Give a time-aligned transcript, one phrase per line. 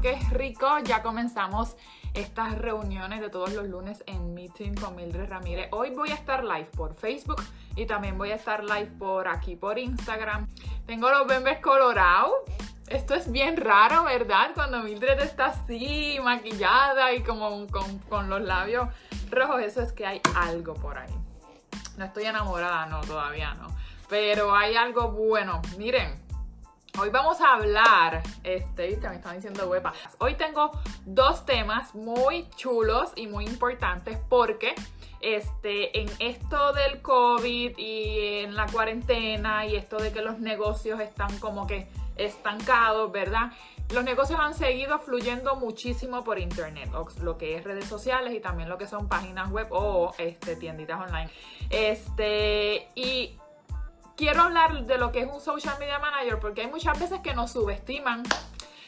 [0.00, 0.78] qué rico.
[0.84, 1.76] Ya comenzamos
[2.14, 5.68] estas reuniones de todos los lunes en Meeting con Mildred Ramírez.
[5.72, 7.42] Hoy voy a estar live por Facebook
[7.74, 10.46] y también voy a estar live por aquí por Instagram.
[10.86, 12.32] Tengo los bembes colorados.
[12.86, 14.50] Esto es bien raro, ¿verdad?
[14.54, 18.88] Cuando Mildred está así, maquillada y como con, con los labios
[19.30, 21.12] rojos, eso es que hay algo por ahí.
[21.96, 23.66] No estoy enamorada, no, todavía no.
[24.08, 25.60] Pero hay algo bueno.
[25.76, 26.27] Miren,
[26.96, 29.92] Hoy vamos a hablar, este, me están diciendo huepa.
[30.18, 30.70] Hoy tengo
[31.04, 34.74] dos temas muy chulos y muy importantes porque
[35.20, 40.98] este, en esto del COVID y en la cuarentena y esto de que los negocios
[41.00, 43.52] están como que estancados, ¿verdad?
[43.92, 46.90] Los negocios han seguido fluyendo muchísimo por internet,
[47.22, 51.00] lo que es redes sociales y también lo que son páginas web o este, tienditas
[51.00, 51.30] online.
[51.70, 53.38] Este, y
[54.18, 57.32] quiero hablar de lo que es un social media manager porque hay muchas veces que
[57.34, 58.24] nos subestiman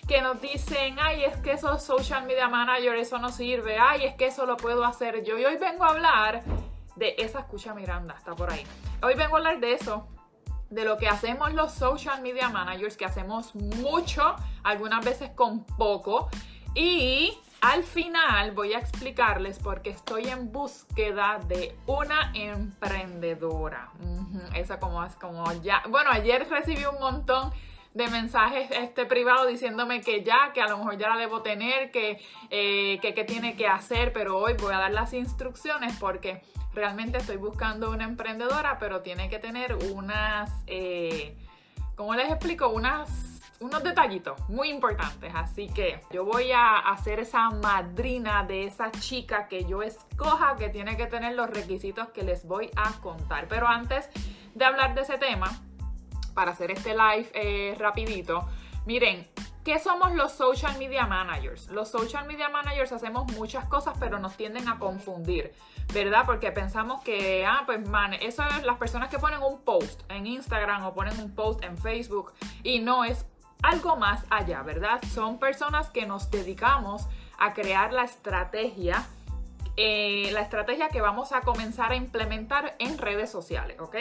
[0.08, 4.14] que nos dicen, ay, es que eso social media manager, eso no sirve, ay, es
[4.16, 5.38] que eso lo puedo hacer yo.
[5.38, 6.42] Y hoy vengo a hablar
[6.96, 8.64] de esa escucha Miranda, está por ahí.
[9.04, 10.08] Hoy vengo a hablar de eso,
[10.68, 16.28] de lo que hacemos los social media managers, que hacemos mucho, algunas veces con poco.
[16.74, 23.90] Y al final voy a explicarles porque estoy en búsqueda de una emprendedora.
[24.54, 25.82] Esa como es como ya.
[25.88, 27.52] Bueno, ayer recibí un montón
[27.92, 31.90] de mensajes este privado diciéndome que ya, que a lo mejor ya la debo tener,
[31.90, 37.18] que, eh, que, tiene que hacer, pero hoy voy a dar las instrucciones porque realmente
[37.18, 41.36] estoy buscando una emprendedora, pero tiene que tener unas, eh,
[41.96, 42.68] ¿cómo les explico?
[42.68, 43.29] Unas
[43.60, 45.32] unos detallitos muy importantes.
[45.34, 50.68] Así que yo voy a hacer esa madrina de esa chica que yo escoja que
[50.70, 53.46] tiene que tener los requisitos que les voy a contar.
[53.48, 54.08] Pero antes
[54.54, 55.50] de hablar de ese tema,
[56.34, 58.48] para hacer este live eh, rapidito,
[58.86, 59.26] miren,
[59.64, 61.68] ¿Qué somos los social media managers?
[61.68, 65.52] Los social media managers hacemos muchas cosas, pero nos tienden a confundir,
[65.92, 66.22] ¿verdad?
[66.24, 70.26] Porque pensamos que, ah, pues, man, eso es las personas que ponen un post en
[70.26, 73.26] Instagram o ponen un post en Facebook y no es
[73.62, 75.00] algo más allá, ¿verdad?
[75.12, 77.06] Son personas que nos dedicamos
[77.38, 79.04] a crear la estrategia,
[79.76, 83.96] eh, la estrategia que vamos a comenzar a implementar en redes sociales, ¿ok?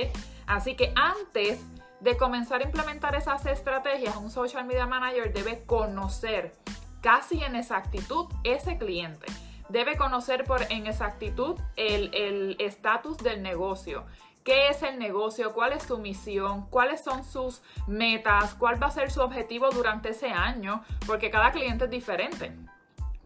[0.47, 1.59] Así que antes
[1.99, 6.53] de comenzar a implementar esas estrategias, un social media manager debe conocer
[7.01, 9.25] casi en exactitud ese cliente.
[9.69, 14.05] Debe conocer por en exactitud el estatus del negocio,
[14.49, 18.91] qué es el negocio, cuál es su misión, cuáles son sus metas, cuál va a
[18.91, 22.51] ser su objetivo durante ese año, porque cada cliente es diferente.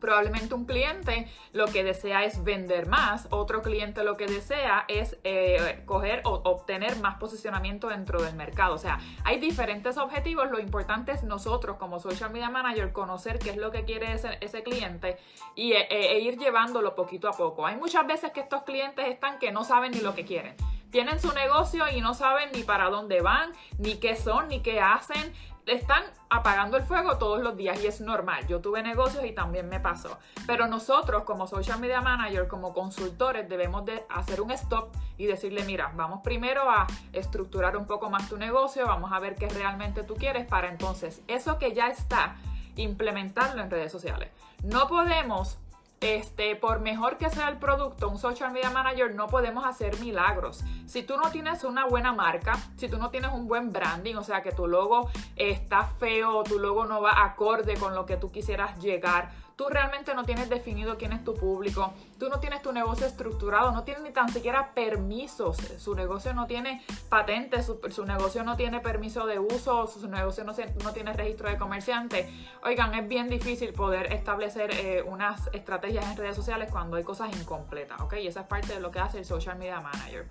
[0.02, 5.18] Probablemente un cliente lo que desea es vender más, otro cliente lo que desea es
[5.24, 8.76] eh, coger o obtener más posicionamiento dentro del mercado.
[8.76, 10.52] O sea, hay diferentes objetivos.
[10.52, 14.64] Lo importante es nosotros como social media manager conocer qué es lo que quiere ese,
[14.64, 15.16] cliente
[15.56, 17.66] y, e, e ir llevándolo poquito a poco.
[17.66, 20.58] Hay muchas veces que estos clientes están que no saben ni lo que quieren
[20.94, 24.80] tienen su negocio y no saben ni para dónde van, ni qué son, ni qué
[24.80, 25.34] hacen.
[25.66, 28.46] Están apagando el fuego todos los días y es normal.
[28.46, 30.20] Yo tuve negocios y también me pasó.
[30.46, 35.64] Pero nosotros como social media manager, como consultores, debemos de hacer un stop y decirle,
[35.64, 40.04] mira, vamos primero a estructurar un poco más tu negocio, vamos a ver qué realmente
[40.04, 42.36] tú quieres para entonces eso que ya está,
[42.76, 44.30] implementarlo en redes sociales.
[44.62, 45.58] No podemos
[46.04, 50.64] este, por mejor que sea el producto, un social media manager no podemos hacer milagros.
[50.86, 54.24] Si tú no tienes una buena marca, si tú no tienes un buen branding, o
[54.24, 58.32] sea que tu logo está feo, tu logo no va acorde con lo que tú
[58.32, 62.72] quisieras llegar, tú realmente no tienes definido quién es tu público, tú no tienes tu
[62.72, 68.44] negocio estructurado, no tienes ni tan siquiera permisos, su negocio no tiene patentes, su, negocio
[68.44, 70.54] no tiene permiso de uso, su negocio no,
[70.94, 72.30] tiene registro de comerciante.
[72.64, 77.36] Oigan, es bien difícil poder establecer eh, unas estrategias en redes sociales cuando hay cosas
[77.36, 78.16] incompletas, ¿ok?
[78.22, 80.30] Y esa es parte de lo que hace el social media manager.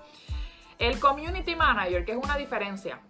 [0.79, 3.01] El community manager, que es una diferencia.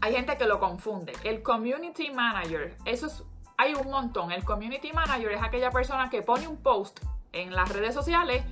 [0.00, 1.12] Hay gente que lo confunde.
[1.24, 3.22] El community manager, eso es
[3.62, 4.32] hay un montón.
[4.32, 7.00] El community manager es aquella persona que pone un post
[7.32, 8.42] en las redes sociales,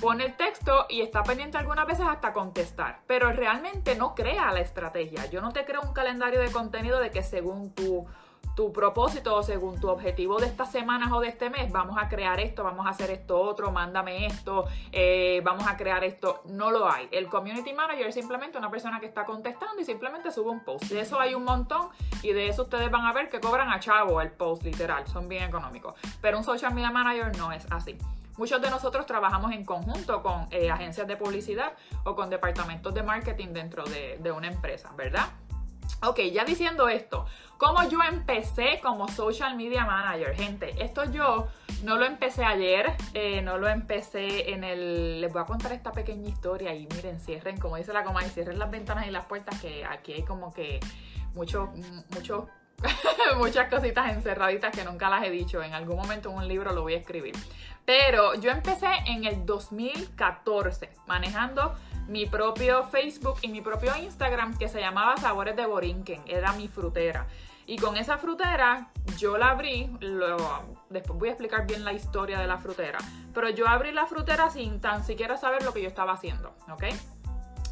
[0.00, 4.60] pone el texto y está pendiente algunas veces hasta contestar, pero realmente no crea la
[4.60, 5.24] estrategia.
[5.26, 8.06] Yo no te creo un calendario de contenido de que según tu
[8.60, 12.10] tu propósito o según tu objetivo de estas semanas o de este mes, vamos a
[12.10, 16.42] crear esto, vamos a hacer esto otro, mándame esto, eh, vamos a crear esto.
[16.44, 17.08] No lo hay.
[17.10, 20.84] El community manager es simplemente una persona que está contestando y simplemente sube un post.
[20.90, 21.88] De eso hay un montón
[22.22, 25.08] y de eso ustedes van a ver que cobran a chavo el post, literal.
[25.08, 25.94] Son bien económicos.
[26.20, 27.96] Pero un social media manager no es así.
[28.36, 31.72] Muchos de nosotros trabajamos en conjunto con eh, agencias de publicidad
[32.04, 35.28] o con departamentos de marketing dentro de, de una empresa, ¿verdad?
[36.02, 37.26] Ok, ya diciendo esto,
[37.60, 40.34] ¿cómo yo empecé como social media manager?
[40.34, 41.46] Gente, esto yo
[41.84, 45.20] no lo empecé ayer, eh, no lo empecé en el...
[45.20, 48.30] Les voy a contar esta pequeña historia y miren, cierren, como dice la coma, y
[48.30, 50.80] cierren las ventanas y las puertas que aquí hay como que
[51.34, 51.70] mucho,
[52.14, 52.48] mucho
[53.36, 55.62] muchas cositas encerraditas que nunca las he dicho.
[55.62, 57.34] En algún momento en un libro lo voy a escribir.
[57.84, 61.74] Pero yo empecé en el 2014 manejando
[62.08, 66.22] mi propio Facebook y mi propio Instagram que se llamaba Sabores de Borinquen.
[66.26, 67.26] Era mi frutera.
[67.70, 69.88] Y con esa frutera yo la abrí,
[70.88, 72.98] después voy a explicar bien la historia de la frutera,
[73.32, 76.86] pero yo abrí la frutera sin tan siquiera saber lo que yo estaba haciendo, ¿ok?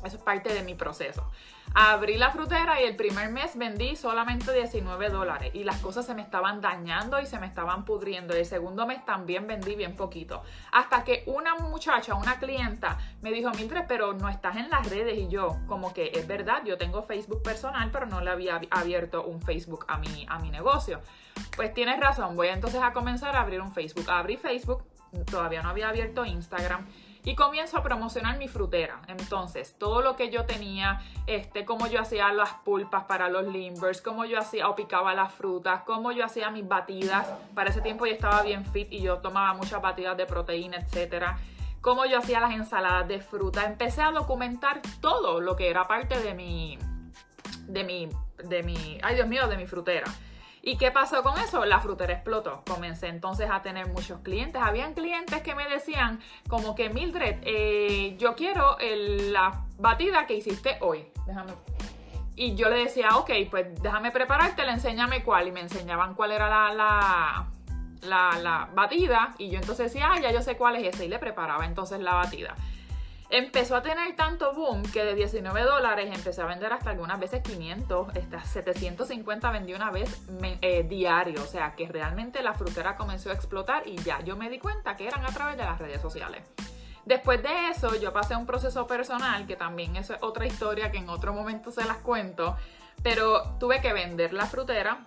[0.05, 1.31] Eso es parte de mi proceso.
[1.75, 6.15] Abrí la frutera y el primer mes vendí solamente 19 dólares y las cosas se
[6.15, 8.35] me estaban dañando y se me estaban pudriendo.
[8.35, 10.43] El segundo mes también vendí bien poquito.
[10.73, 15.19] Hasta que una muchacha, una clienta, me dijo, Mildred, pero no estás en las redes.
[15.19, 19.25] Y yo, como que es verdad, yo tengo Facebook personal, pero no le había abierto
[19.25, 21.01] un Facebook a mi, a mi negocio.
[21.55, 24.11] Pues tienes razón, voy entonces a comenzar a abrir un Facebook.
[24.11, 24.85] Abrí Facebook,
[25.31, 26.87] todavía no había abierto Instagram
[27.29, 29.03] y comienzo a promocionar mi frutera.
[29.07, 34.01] Entonces, todo lo que yo tenía, este, cómo yo hacía las pulpas para los limbers,
[34.01, 37.29] cómo yo hacía o picaba las frutas, cómo yo hacía mis batidas.
[37.55, 41.37] Para ese tiempo yo estaba bien fit y yo tomaba muchas batidas de proteína, etcétera.
[41.83, 43.67] Cómo yo hacía las ensaladas de fruta.
[43.67, 46.79] Empecé a documentar todo lo que era parte de mi,
[47.67, 48.09] de mi,
[48.43, 50.07] de mi, ay Dios mío, de mi frutera.
[50.69, 51.65] ¿Y qué pasó con eso?
[51.65, 52.63] La frutera explotó.
[52.69, 54.61] Comencé entonces a tener muchos clientes.
[54.63, 60.77] Habían clientes que me decían como que Mildred, eh, yo quiero la batida que hiciste
[60.83, 61.07] hoy.
[61.25, 61.55] Déjame.
[62.37, 65.49] Y yo le decía, ok, pues déjame prepararte, enséñame cuál.
[65.49, 67.47] Y me enseñaban cuál era la, la,
[68.03, 69.35] la, la batida.
[69.39, 71.07] Y yo entonces decía, ah, ya yo sé cuál es ese.
[71.07, 72.55] Y le preparaba entonces la batida
[73.31, 77.43] empezó a tener tanto boom que de 19 dólares empecé a vender hasta algunas veces
[77.43, 80.23] 500, hasta 750 vendí una vez
[80.63, 81.43] eh, diario.
[81.43, 84.97] O sea que realmente la frutera comenzó a explotar y ya yo me di cuenta
[84.97, 86.43] que eran a través de las redes sociales.
[87.05, 91.09] Después de eso, yo pasé un proceso personal, que también es otra historia que en
[91.09, 92.55] otro momento se las cuento,
[93.03, 95.05] pero tuve que vender la frutera.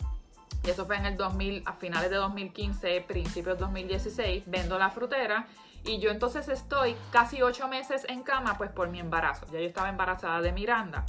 [0.63, 4.89] Y eso fue en el 2000, a finales de 2015, principios de 2016, vendo la
[4.89, 5.47] frutera
[5.85, 9.45] y yo entonces estoy casi ocho meses en cama, pues por mi embarazo.
[9.51, 11.05] Ya yo estaba embarazada de Miranda.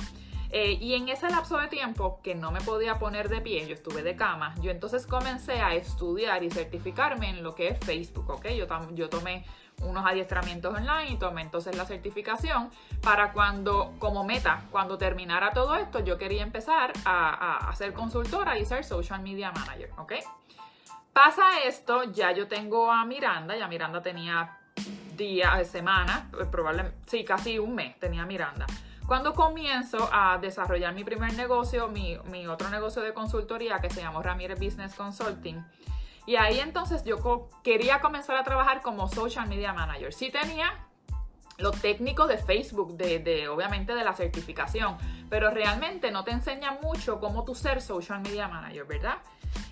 [0.55, 3.73] Eh, y en ese lapso de tiempo que no me podía poner de pie, yo
[3.73, 8.29] estuve de cama, yo entonces comencé a estudiar y certificarme en lo que es Facebook,
[8.29, 8.49] ¿ok?
[8.49, 9.47] Yo, yo tomé
[9.81, 12.71] unos adiestramientos online y tomé entonces la certificación
[13.01, 18.59] para cuando, como meta, cuando terminara todo esto, yo quería empezar a, a ser consultora
[18.59, 20.13] y ser social media manager, ¿ok?
[21.15, 24.59] Pasa esto, ya yo tengo a Miranda, ya Miranda tenía
[25.17, 28.67] días, semanas, eh, probablemente, sí, casi un mes tenía Miranda.
[29.07, 34.01] Cuando comienzo a desarrollar mi primer negocio, mi, mi otro negocio de consultoría que se
[34.01, 35.63] llamó Ramírez Business Consulting,
[36.25, 40.13] y ahí entonces yo quería comenzar a trabajar como social media manager.
[40.13, 40.87] Sí tenía
[41.59, 44.97] lo técnico de Facebook, de, de, obviamente de la certificación,
[45.29, 49.19] pero realmente no te enseña mucho cómo tú ser social media manager, ¿verdad?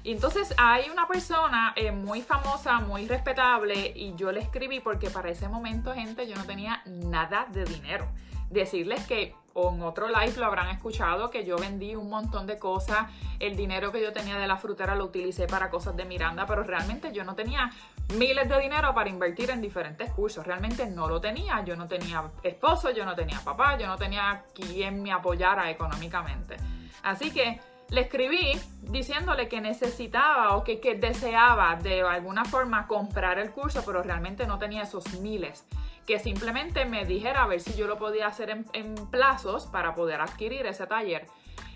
[0.03, 5.11] Y entonces hay una persona eh, muy famosa, muy respetable, y yo le escribí porque
[5.11, 8.09] para ese momento, gente, yo no tenía nada de dinero.
[8.51, 13.11] Decirles que en otro live lo habrán escuchado, que yo vendí un montón de cosas,
[13.39, 16.63] el dinero que yo tenía de la frutera lo utilicé para cosas de Miranda, pero
[16.63, 17.71] realmente yo no tenía
[18.15, 22.31] miles de dinero para invertir en diferentes cursos, realmente no lo tenía, yo no tenía
[22.43, 26.57] esposo, yo no tenía papá, yo no tenía quien me apoyara económicamente.
[27.03, 28.53] Así que le escribí
[28.83, 34.59] diciéndole que necesitaba o que, deseaba de alguna forma comprar el curso, pero realmente no
[34.59, 35.67] tenía esos miles.
[36.07, 40.21] Que simplemente me dijera a ver si yo lo podía hacer en, plazos para poder
[40.21, 41.27] adquirir ese taller.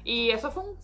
[0.02, 0.78] Y eso fue un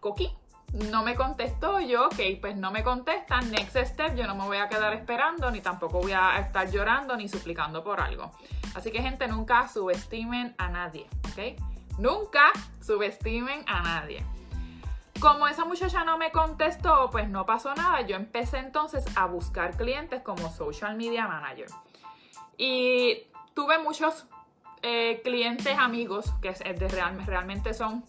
[0.00, 0.34] coquí.
[0.72, 4.56] No me contestó yo, ok, pues no me contesta, next step, yo no me voy
[4.56, 8.32] a quedar esperando, ni tampoco voy a estar llorando ni suplicando por algo.
[8.74, 11.60] Así que gente, nunca subestimen a nadie, ¿ok?
[11.98, 14.24] Nunca subestimen a nadie.
[15.20, 18.00] Como esa muchacha no me contestó, pues no pasó nada.
[18.00, 21.66] Yo empecé entonces a buscar clientes como social media manager.
[22.64, 24.24] Y tuve muchos
[24.82, 26.52] eh, clientes amigos que
[27.26, 28.04] realmente son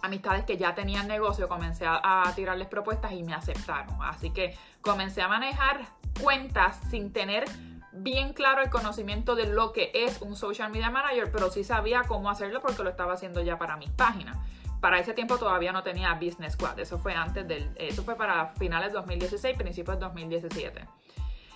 [0.00, 1.48] amistades que ya tenían negocio.
[1.48, 4.00] Comencé a, tirarles propuestas y me aceptaron.
[4.00, 5.80] Así que comencé a manejar
[6.22, 7.46] cuentas sin tener
[7.90, 12.04] bien claro el conocimiento de lo que es un social media manager, pero sí sabía
[12.06, 14.38] cómo hacerlo porque lo estaba haciendo ya para mis páginas
[14.80, 16.78] para ese tiempo todavía no tenía Business Squad.
[16.78, 17.70] Eso fue antes del.
[17.76, 20.86] Eso fue para finales de 2016, principios de 2017.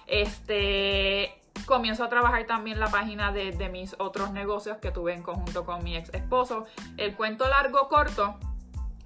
[0.09, 1.39] Este.
[1.66, 5.85] Comienzo a trabajar también la página de, mis otros negocios que tuve en conjunto con
[5.85, 6.66] mi ex esposo.
[6.97, 8.38] El cuento largo corto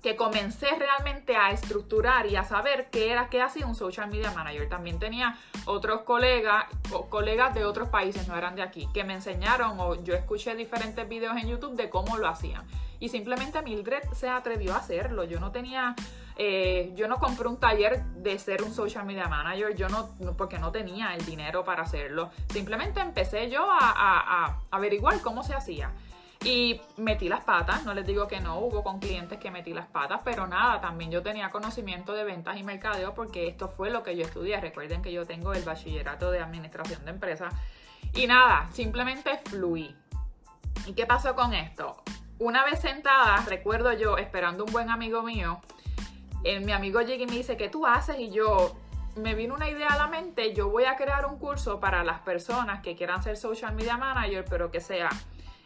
[0.03, 4.31] que comencé realmente a estructurar y a saber qué era, qué hacía un social media
[4.33, 4.69] manager.
[4.69, 9.15] También tenía otros colegas, o colegas de otros países, no eran de aquí, que me
[9.15, 12.67] enseñaron o yo escuché diferentes videos en YouTube de cómo lo hacían.
[13.01, 15.25] Y simplemente Mildred se atrevió a hacerlo.
[15.25, 15.95] Yo no tenía,
[16.37, 20.59] eh, yo no compré un taller de ser un social media manager, yo no, porque
[20.59, 22.31] no tenía el dinero para hacerlo.
[22.53, 25.93] Simplemente empecé yo a, a averiguar cómo se hacía.
[26.45, 29.87] Y metí las patas, no les digo que no, hubo con clientes que metí las
[29.87, 34.03] patas, pero nada, también yo tenía conocimiento de ventas y mercadeo porque esto fue lo
[34.03, 34.61] que yo estudié.
[34.61, 37.55] Recuerden que yo tengo el bachillerato de administración de empresas.
[38.13, 39.97] Y nada, simplemente fluí.
[40.87, 42.03] ¿Y qué pasó con esto?
[42.39, 45.61] Una vez sentada, recuerdo yo esperando un buen amigo mío,
[46.45, 48.19] el, mi amigo llega y me dice, ¿qué tú haces?
[48.19, 48.77] Y yo,
[49.17, 52.21] me vino una idea a la mente, yo voy a crear un curso para las
[52.21, 55.09] personas que quieran ser social media manager, pero que sea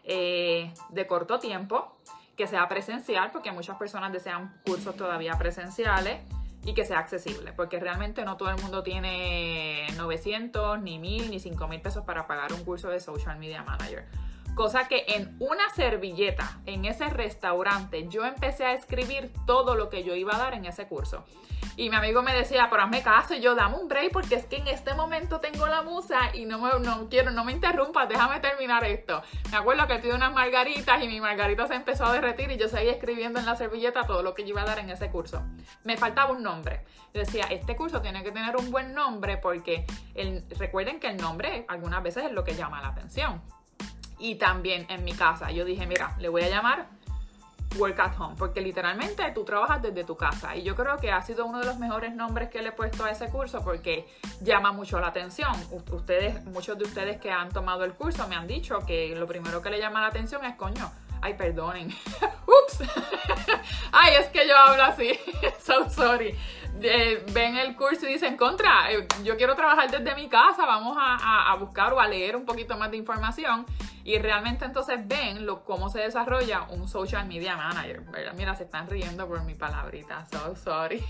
[0.04, 1.96] eh, de corto tiempo,
[2.36, 6.20] que sea presencial, porque muchas personas desean cursos todavía presenciales
[6.64, 11.40] y que sea accesible, porque realmente no todo el mundo tiene 900, ni 1000, ni
[11.40, 14.06] 5000 pesos para pagar un curso de social media manager.
[14.58, 20.02] Cosa que en una servilleta, en ese restaurante, yo empecé a escribir todo lo que
[20.02, 21.24] yo iba a dar en ese curso.
[21.76, 24.56] Y mi amigo me decía, pero hazme caso, yo dame un break porque es que
[24.56, 28.40] en este momento tengo la musa y no me no quiero, no me interrumpas, déjame
[28.40, 29.22] terminar esto.
[29.52, 32.66] Me acuerdo que tuve unas margaritas y mi margarita se empezó a derretir y yo
[32.66, 35.40] seguía escribiendo en la servilleta todo lo que yo iba a dar en ese curso.
[35.84, 36.84] Me faltaba un nombre.
[37.14, 39.86] Yo decía, este curso tiene que tener un buen nombre porque
[40.58, 43.40] recuerden que el nombre algunas veces es lo que llama la atención.
[44.18, 46.86] Y también en mi casa, yo dije, mira, le voy a llamar
[47.76, 50.56] Work at Home, porque literalmente tú trabajas desde tu casa.
[50.56, 53.04] Y yo creo que ha sido uno de los mejores nombres que le he puesto
[53.04, 54.06] a ese curso porque
[54.40, 55.52] llama mucho la atención.
[55.92, 59.60] Ustedes, muchos de ustedes que han tomado el curso me han dicho que lo primero
[59.60, 60.90] que le llama la atención es coño.
[61.20, 61.88] Ay, perdonen.
[62.46, 62.80] Ups.
[63.92, 65.18] Ay, es que yo hablo así.
[65.60, 66.36] so sorry.
[67.32, 71.50] ven el curso y dicen, contra, eh, yo quiero trabajar desde mi casa, vamos a,
[71.50, 73.66] a buscar o a leer un poquito más de información
[74.08, 78.02] y realmente entonces ven cómo se desarrolla un social media manager.
[78.34, 81.04] Mira, se están riendo por mi palabrita, so sorry.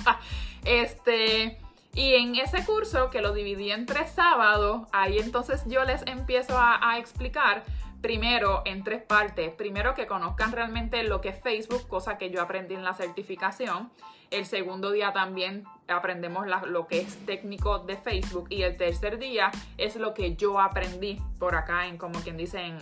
[0.64, 1.56] este,
[1.94, 6.58] y en ese curso que lo dividí en tres sábados, ahí entonces yo les empiezo
[6.58, 7.62] a explicar
[8.00, 9.52] primero en tres partes.
[9.52, 13.92] Primero que conozcan realmente lo que es Facebook, cosa que yo aprendí en la certificación.
[14.30, 15.64] El segundo día también
[15.96, 18.46] aprendemos lo que es técnico de Facebook.
[18.50, 22.60] Y el tercer día es lo que yo aprendí por acá, en como quien dice
[22.60, 22.78] en,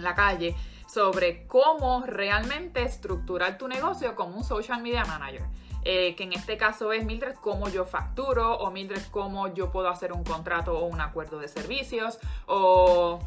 [0.00, 0.54] la calle,
[0.86, 5.42] sobre cómo realmente estructurar tu negocio como un social media manager.
[5.82, 9.88] Eh, que en este caso es Mildred cómo yo facturo o Mildred cómo yo puedo
[9.88, 13.18] hacer un contrato o un acuerdo de servicios o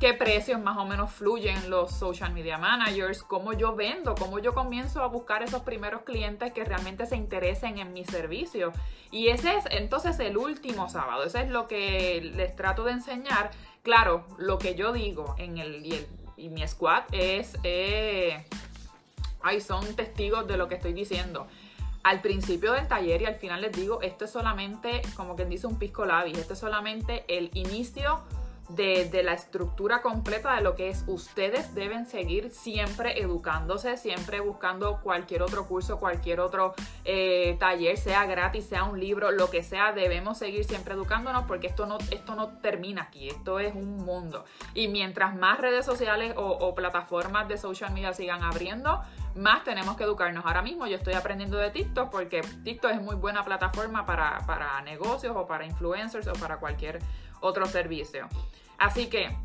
[0.00, 4.54] qué precios más o menos fluyen los social media managers, cómo yo vendo, cómo yo
[4.54, 8.72] comienzo a buscar esos primeros clientes que realmente se interesen en mi servicio.
[9.10, 13.50] Y ese es entonces el último sábado, ese es lo que les trato de enseñar.
[13.82, 15.84] Claro, lo que yo digo en el,
[16.36, 18.44] y, mi squad es, eh,
[19.42, 21.48] ay, son testigos de lo que estoy diciendo
[22.04, 25.66] al principio del taller y al final les digo, esto es solamente, como quien dice,
[25.66, 28.22] un pisco labis, esto es solamente el inicio
[28.68, 35.00] de, la estructura completa de lo que es ustedes deben seguir siempre educándose, siempre buscando
[35.00, 39.92] cualquier otro curso, cualquier otro eh, taller, sea gratis, sea un libro, lo que sea,
[39.92, 44.44] debemos seguir siempre educándonos porque esto no, esto no termina aquí, esto es un mundo.
[44.74, 49.00] Y mientras más redes sociales o, plataformas de social media sigan abriendo,
[49.34, 50.44] más tenemos que educarnos.
[50.44, 54.80] Ahora mismo yo estoy aprendiendo de TikTok porque TikTok es muy buena plataforma para, para
[54.82, 57.00] negocios o para influencers o para cualquier
[57.40, 58.28] otro servicio.
[58.78, 59.36] Así que,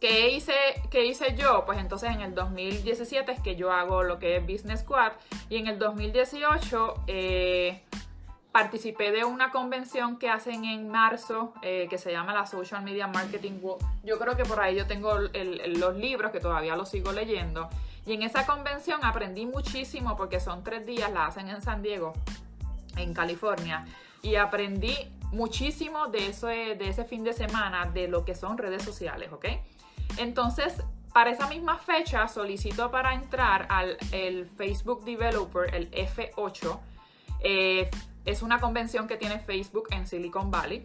[0.00, 0.54] ¿qué hice,
[0.90, 1.64] ¿qué hice yo?
[1.64, 5.12] Pues entonces en el 2017 es que yo hago lo que es Business Squad
[5.48, 7.82] y en el 2018 eh,
[8.52, 13.06] participé de una convención que hacen en marzo eh, que se llama la Social Media
[13.06, 13.84] Marketing World.
[14.04, 17.70] Yo creo que por ahí yo tengo los libros que todavía los sigo leyendo.
[18.04, 22.12] Y en esa convención aprendí muchísimo porque son tres días, la hacen en San Diego,
[22.96, 23.86] en California.
[24.20, 24.94] Y aprendí
[25.32, 29.46] muchísimo de, eso, de ese fin de semana de lo que son redes sociales, ¿ok?
[30.18, 36.80] Entonces, para esa misma fecha solicito para entrar al el Facebook Developer, el F8.
[37.40, 37.90] Eh,
[38.24, 40.84] es una convención que tiene Facebook en Silicon Valley.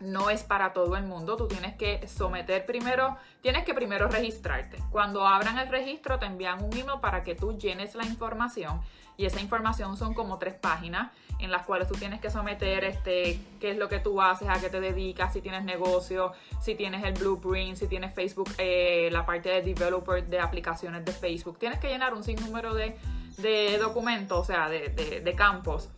[0.00, 1.36] No es para todo el mundo.
[1.36, 4.78] Tú tienes que someter primero, tienes que primero registrarte.
[4.90, 8.80] Cuando abran el registro te envían un email para que tú llenes la información
[9.18, 11.10] y esa información son como tres páginas
[11.40, 14.60] en las cuales tú tienes que someter este, qué es lo que tú haces, a
[14.60, 16.32] qué te dedicas, si tienes negocio,
[16.62, 21.12] si tienes el blueprint, si tienes Facebook, eh, la parte de developer de aplicaciones de
[21.12, 21.58] Facebook.
[21.58, 22.96] Tienes que llenar un sinnúmero de,
[23.38, 25.88] de documentos, o sea, de, de, campos.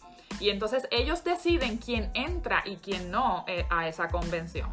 [0.40, 4.70] Y entonces ellos deciden quién entra y quién no eh, a esa convención.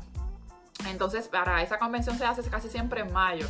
[0.87, 3.47] Entonces, para esa convención se hace casi siempre en mayo.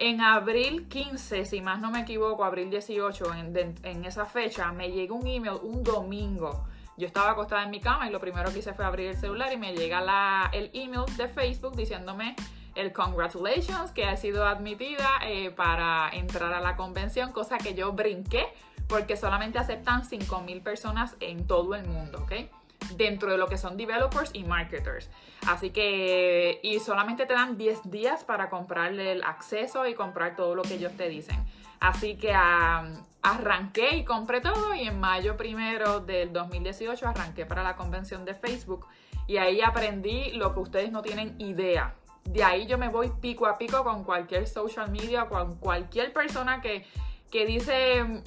[0.00, 4.90] En abril 15, si más no me equivoco, abril 18, en, en esa fecha, me
[4.90, 6.64] llegó un email un domingo
[7.00, 9.50] yo estaba acostada en mi cama y lo primero que hice fue abrir el celular
[9.52, 12.36] y me llega la, el email de Facebook diciéndome
[12.74, 17.92] el congratulations que ha sido admitida eh, para entrar a la convención, cosa que yo
[17.92, 18.46] brinqué
[18.86, 22.32] porque solamente aceptan 5.000 personas en todo el mundo, ¿ok?
[22.96, 25.10] Dentro de lo que son developers y marketers.
[25.46, 30.54] Así que, y solamente te dan 10 días para comprarle el acceso y comprar todo
[30.54, 31.44] lo que ellos te dicen.
[31.80, 32.34] Así que
[33.22, 38.34] arranqué y compré todo y en mayo primero del 2018 arranqué para la convención de
[38.34, 38.86] Facebook
[39.26, 41.94] y ahí aprendí lo que ustedes no tienen idea.
[42.24, 46.60] De ahí yo me voy pico a pico con cualquier social media, con cualquier persona
[46.60, 46.84] que,
[47.30, 48.22] que dice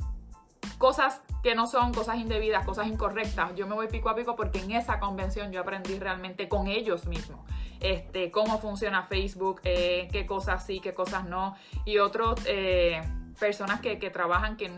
[0.78, 3.54] cosas que no son cosas indebidas, cosas incorrectas.
[3.56, 7.06] Yo me voy pico a pico porque en esa convención yo aprendí realmente con ellos
[7.06, 7.40] mismos.
[7.80, 11.56] Este, cómo funciona Facebook, eh, qué cosas sí, qué cosas no.
[11.84, 13.02] Y otros eh,
[13.38, 14.72] personas que, trabajan, que,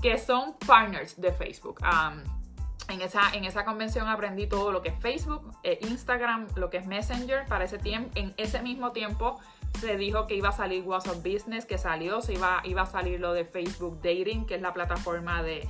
[0.00, 1.80] que son partners de Facebook.
[2.88, 6.78] en, esa, en esa convención aprendí todo lo que es Facebook, eh, Instagram, lo que
[6.78, 7.44] es Messenger.
[7.46, 9.38] Para ese tiempo, en ese mismo tiempo
[9.76, 13.20] se dijo que iba a salir WhatsApp Business, que salió, se iba, iba a salir
[13.20, 15.68] lo de Facebook Dating, que es la plataforma de,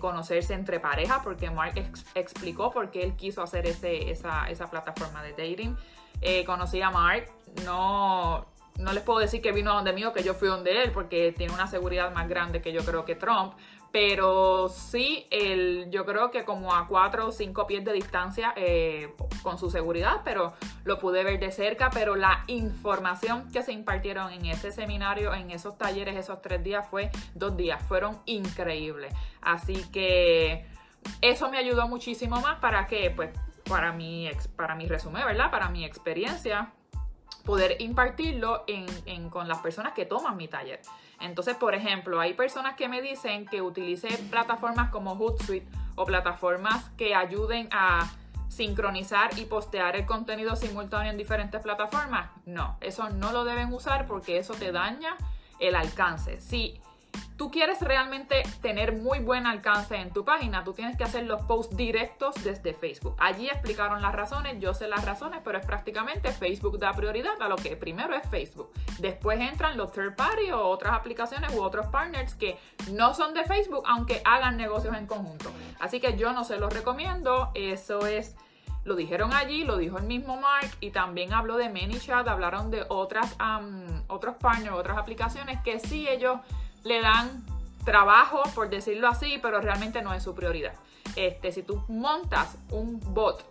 [0.00, 1.74] conocerse entre parejas, porque Mark
[2.14, 5.76] explicó por qué él quiso hacer ese, esa, esa plataforma de dating.
[6.20, 7.30] Eh, conocí a Mark,
[7.64, 8.46] no,
[8.78, 11.32] no les puedo decir que vino a donde mío, que yo fui donde él, porque
[11.32, 13.54] tiene una seguridad más grande que yo creo que Trump,
[13.94, 19.14] pero sí, el, yo creo que como a cuatro o cinco pies de distancia eh,
[19.44, 24.32] con su seguridad, pero lo pude ver de cerca, pero la información que se impartieron
[24.32, 29.14] en ese seminario, en esos talleres, esos tres días, fue dos días, fueron increíbles.
[29.40, 30.66] Así que
[31.20, 33.30] eso me ayudó muchísimo más para que, pues,
[33.68, 35.52] para mi, para mi resumen, ¿verdad?
[35.52, 36.72] Para mi experiencia
[37.44, 40.80] poder impartirlo en, con las personas que toman mi taller.
[41.24, 46.90] Entonces, por ejemplo, hay personas que me dicen que utilice plataformas como Hootsuite o plataformas
[46.96, 48.10] que ayuden a
[48.48, 52.30] sincronizar y postear el contenido simultáneo en diferentes plataformas.
[52.46, 55.16] No, eso no lo deben usar porque eso te daña
[55.58, 56.40] el alcance.
[56.40, 56.80] Si
[57.36, 61.42] tú quieres realmente tener muy buen alcance en tu página, tú tienes que hacer los
[61.42, 63.16] posts directos desde Facebook.
[63.18, 67.48] Allí explicaron las razones, yo sé las razones, pero es prácticamente Facebook da prioridad a
[67.48, 68.70] lo que primero es Facebook.
[68.98, 72.58] Después entran los third party o otras aplicaciones u otros partners que
[72.92, 75.50] no son de Facebook, aunque hagan negocios en conjunto.
[75.80, 78.36] Así que yo no se los recomiendo, eso es
[78.84, 82.84] lo dijeron allí, lo dijo el mismo Mark y también habló de ManyChat, hablaron de
[82.88, 83.34] otras,
[84.08, 86.40] otros partners, otras aplicaciones que sí ellos
[86.84, 87.44] le dan
[87.84, 90.74] trabajo, por decirlo así, pero realmente no es su prioridad.
[91.16, 93.44] Este, si tú montas un bot,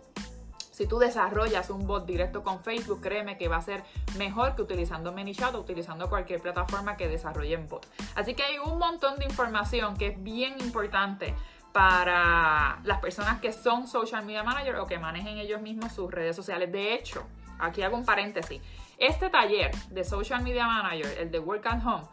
[0.70, 3.84] si tú desarrollas un bot directo con Facebook, créeme que va a ser
[4.18, 7.86] mejor que utilizando ManyChat o utilizando cualquier plataforma que desarrolle un bot.
[8.16, 11.34] Así que hay un montón de información que es bien importante
[11.72, 16.34] para las personas que son social media manager o que manejen ellos mismos sus redes
[16.34, 16.70] sociales.
[16.72, 17.24] De hecho,
[17.58, 18.60] aquí hago un paréntesis.
[18.98, 22.04] Este taller de social media manager, el de Work at Home,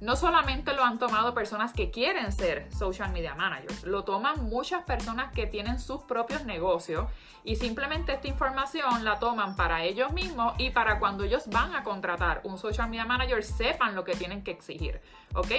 [0.00, 4.84] no solamente lo han tomado personas que quieren ser social media managers, lo toman muchas
[4.84, 7.06] personas que tienen sus propios negocios
[7.44, 11.82] y simplemente esta información la toman para ellos mismos y para cuando ellos van a
[11.82, 15.00] contratar un social media manager sepan lo que tienen que exigir,
[15.34, 15.50] ¿ok?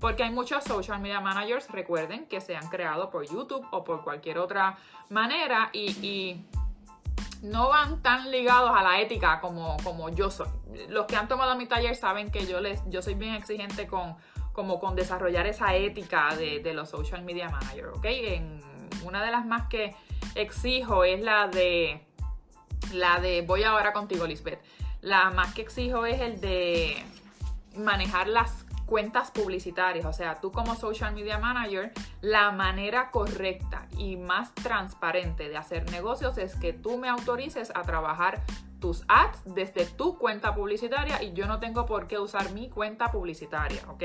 [0.00, 4.02] Porque hay muchos social media managers, recuerden, que se han creado por YouTube o por
[4.02, 4.78] cualquier otra
[5.10, 6.42] manera y,
[7.42, 10.48] no van tan ligados a la ética como, como yo soy
[10.88, 14.16] los que han tomado mi taller saben que yo, les, yo soy bien exigente con,
[14.52, 18.04] como con desarrollar esa ética de, los social media managers, ¿ok?
[18.04, 18.60] En,
[19.04, 19.94] una de las más que
[20.34, 22.04] exijo es la de,
[22.92, 24.60] la de, voy ahora contigo Lisbeth,
[25.00, 27.02] la más que exijo es el de
[27.76, 34.16] manejar las cuentas publicitarias, o sea, tú como social media manager, la manera correcta y
[34.16, 38.42] más transparente de hacer negocios es que tú me autorices a trabajar
[38.80, 43.12] tus ads desde tu cuenta publicitaria y yo no tengo por qué usar mi cuenta
[43.12, 44.02] publicitaria, ¿ok?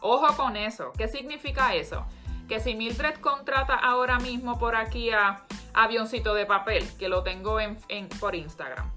[0.00, 0.92] Ojo con eso.
[0.98, 2.04] ¿Qué significa eso?
[2.48, 7.60] Que si Mildred contrata ahora mismo por aquí a Avioncito de Papel, que lo tengo
[7.60, 7.78] en,
[8.18, 8.90] por Instagram,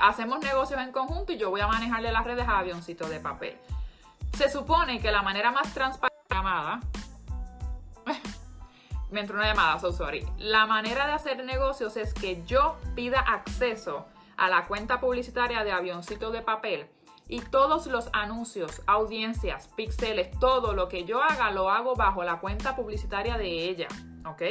[0.00, 3.56] hacemos negocios en conjunto y yo voy a manejarle las redes a Avioncito de Papel.
[4.38, 6.16] Se supone que la manera más transparente
[9.10, 10.24] me entró una llamada, so sorry.
[10.38, 15.72] La manera de hacer negocios es que yo pida acceso a la cuenta publicitaria de
[15.72, 16.86] avioncito de papel
[17.26, 22.38] Y todos los anuncios, audiencias, píxeles, todo lo que yo haga lo hago bajo la
[22.38, 23.88] cuenta publicitaria de ella,
[24.24, 24.42] ¿ok?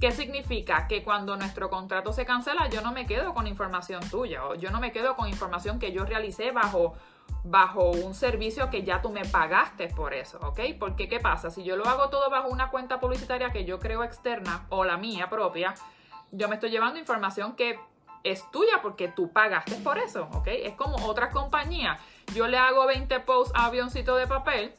[0.00, 0.86] ¿Qué significa?
[0.86, 4.70] Que cuando nuestro contrato se cancela, yo no me quedo con información tuya o yo
[4.70, 6.94] no me quedo con información que yo realicé bajo,
[7.42, 10.60] bajo un servicio que ya tú me pagaste por eso, ¿ok?
[10.78, 11.50] Porque ¿qué pasa?
[11.50, 14.96] Si yo lo hago todo bajo una cuenta publicitaria que yo creo externa o la
[14.98, 15.74] mía propia,
[16.30, 17.80] yo me estoy llevando información que
[18.22, 20.46] es tuya porque tú pagaste por eso, ¿ok?
[20.46, 22.00] Es como otras compañías.
[22.34, 24.74] Yo le hago 20 posts a avioncito de papel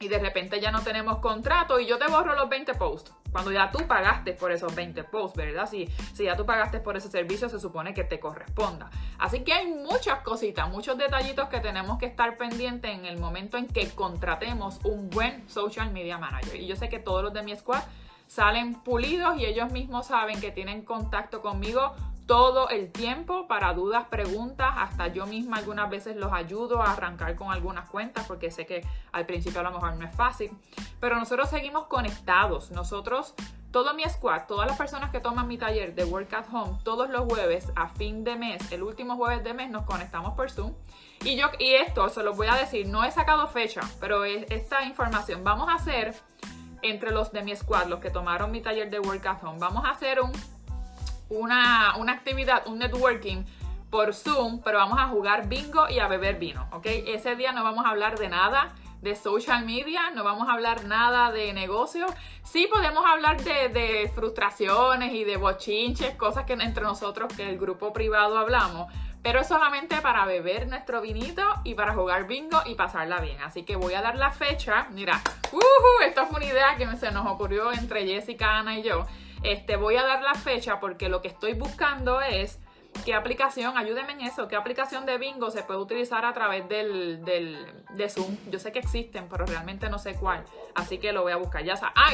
[0.00, 3.12] y de repente ya no tenemos contrato y yo te borro los 20 posts.
[3.36, 5.68] Cuando ya tú pagaste por esos 20 posts, ¿verdad?
[5.68, 8.88] Si, si ya tú pagaste por ese servicio, se supone que te corresponda.
[9.18, 13.58] Así que hay muchas cositas, muchos detallitos que tenemos que estar pendientes en el momento
[13.58, 16.58] en que contratemos un buen social media manager.
[16.58, 17.82] Y yo sé que todos los de mi squad
[18.26, 21.94] salen pulidos y ellos mismos saben que tienen contacto conmigo
[22.26, 27.36] todo el tiempo para dudas, preguntas, hasta yo misma algunas veces los ayudo a arrancar
[27.36, 30.50] con algunas cuentas porque sé que al principio a lo mejor no es fácil,
[31.00, 33.34] pero nosotros seguimos conectados, nosotros,
[33.70, 37.08] todo mi squad, todas las personas que toman mi taller de Work at Home, todos
[37.10, 40.74] los jueves a fin de mes, el último jueves de mes nos conectamos por Zoom.
[41.22, 44.82] Y yo, y esto se los voy a decir, no he sacado fecha, pero esta
[44.82, 46.14] información vamos a hacer
[46.82, 49.84] entre los de mi squad, los que tomaron mi taller de Work at Home, vamos
[49.84, 50.32] a hacer un
[51.28, 53.44] una, actividad, un networking
[53.90, 56.86] por Zoom, pero vamos a jugar bingo y a beber vino, ¿ok?
[56.86, 60.84] Ese día no vamos a hablar de nada de social media, no vamos a hablar
[60.84, 62.06] nada de negocio.
[62.42, 67.92] Sí podemos hablar de, frustraciones y de bochinches, cosas que entre nosotros, que el grupo
[67.92, 73.20] privado hablamos, pero es solamente para beber nuestro vinito y para jugar bingo y pasarla
[73.20, 73.40] bien.
[73.42, 74.88] Así que voy a dar la fecha.
[74.90, 75.20] Mira,
[75.52, 79.06] uh, esto fue una idea que se nos ocurrió entre Jessica, Ana y yo.
[79.46, 82.58] Este, voy a dar la fecha porque lo que estoy buscando es
[83.04, 87.24] qué aplicación, ayúdenme en eso, qué aplicación de bingo se puede utilizar a través del,
[87.24, 88.36] de Zoom.
[88.50, 90.44] Yo sé que existen, pero realmente no sé cuál.
[90.74, 91.62] Así que lo voy a buscar.
[91.62, 91.94] Ya sabes.
[91.96, 92.12] Ah,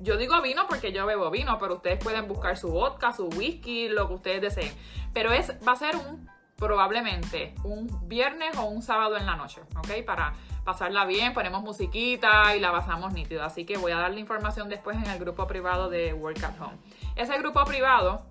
[0.00, 3.88] yo digo vino porque yo bebo vino, pero ustedes pueden buscar su vodka, su whisky,
[3.88, 4.72] lo que ustedes deseen.
[5.12, 9.62] Pero es, va a ser un probablemente un viernes o un sábado en la noche,
[9.76, 10.04] ¿ok?
[10.04, 13.44] Para pasarla bien, ponemos musiquita y la pasamos nítido.
[13.44, 16.60] Así que voy a dar la información después en el grupo privado de Work at
[16.60, 16.76] Home.
[17.16, 18.26] Ese grupo privado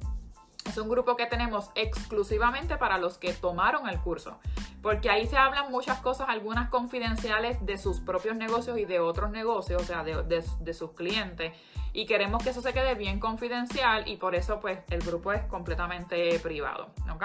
[0.68, 4.40] es un grupo que tenemos exclusivamente para los que tomaron el curso,
[4.82, 9.32] porque ahí se hablan muchas cosas, algunas confidenciales de sus propios negocios y de otros
[9.32, 11.54] negocios, o sea, de, sus clientes.
[11.94, 15.42] Y queremos que eso se quede bien confidencial y por eso pues el grupo es
[15.44, 17.24] completamente privado, ¿ok?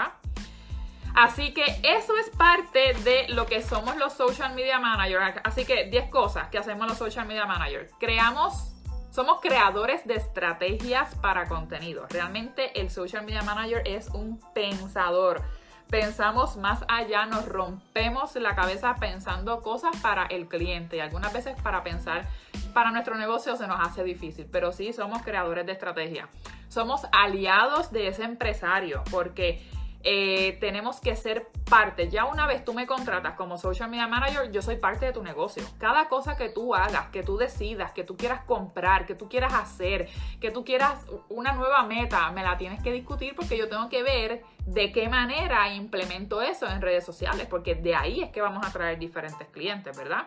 [1.14, 5.40] Así que eso es parte de lo que somos los social media managers.
[5.44, 7.92] Así que 10 cosas que hacemos los social media managers.
[8.00, 8.72] Creamos,
[9.10, 12.06] somos creadores de estrategias para contenido.
[12.08, 15.42] Realmente el social media manager es un pensador.
[15.90, 21.60] Pensamos más allá, nos rompemos la cabeza pensando cosas para el cliente y algunas veces
[21.60, 22.26] para pensar
[22.72, 26.30] para nuestro negocio se nos hace difícil, pero sí somos creadores de estrategia.
[26.68, 29.62] Somos aliados de ese empresario porque
[30.04, 32.08] eh, tenemos que ser parte.
[32.08, 35.22] Ya una vez tú me contratas como social media manager, yo soy parte de tu
[35.22, 35.62] negocio.
[35.78, 39.54] Cada cosa que tú hagas, que tú decidas, que tú quieras comprar, que tú quieras
[39.54, 40.08] hacer,
[40.40, 44.02] que tú quieras una nueva meta, me la tienes que discutir porque yo tengo que
[44.02, 48.66] ver de qué manera implemento eso en redes sociales, porque de ahí es que vamos
[48.66, 50.26] a traer diferentes clientes, ¿verdad?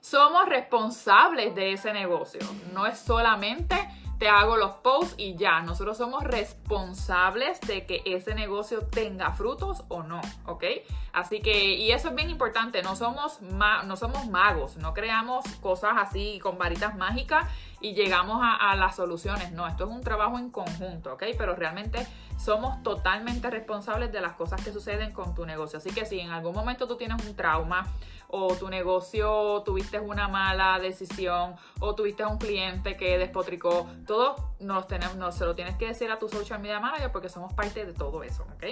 [0.00, 2.40] Somos responsables de ese negocio.
[2.72, 3.76] No es solamente
[4.18, 5.60] te hago los posts y ya.
[5.60, 10.64] Nosotros somos responsables de que ese negocio tenga frutos o no, ¿ok?
[11.12, 15.92] Así que, y eso es bien importante, no somos, no somos magos, no creamos cosas
[15.96, 17.46] así con varitas mágicas
[17.80, 19.52] y llegamos a, las soluciones.
[19.52, 21.24] No, esto es un trabajo en conjunto, ¿ok?
[21.36, 22.06] Pero realmente
[22.38, 25.78] somos totalmente responsables de las cosas que suceden con tu negocio.
[25.78, 27.86] Así que si en algún momento tú tienes un trauma
[28.28, 34.86] o tu negocio tuviste una mala decisión o tuviste un cliente que despotricó, todo nos
[34.86, 37.84] tenemos, no, se lo tienes que decir a tu social media manager porque somos parte
[37.84, 38.64] de todo eso, ¿ok?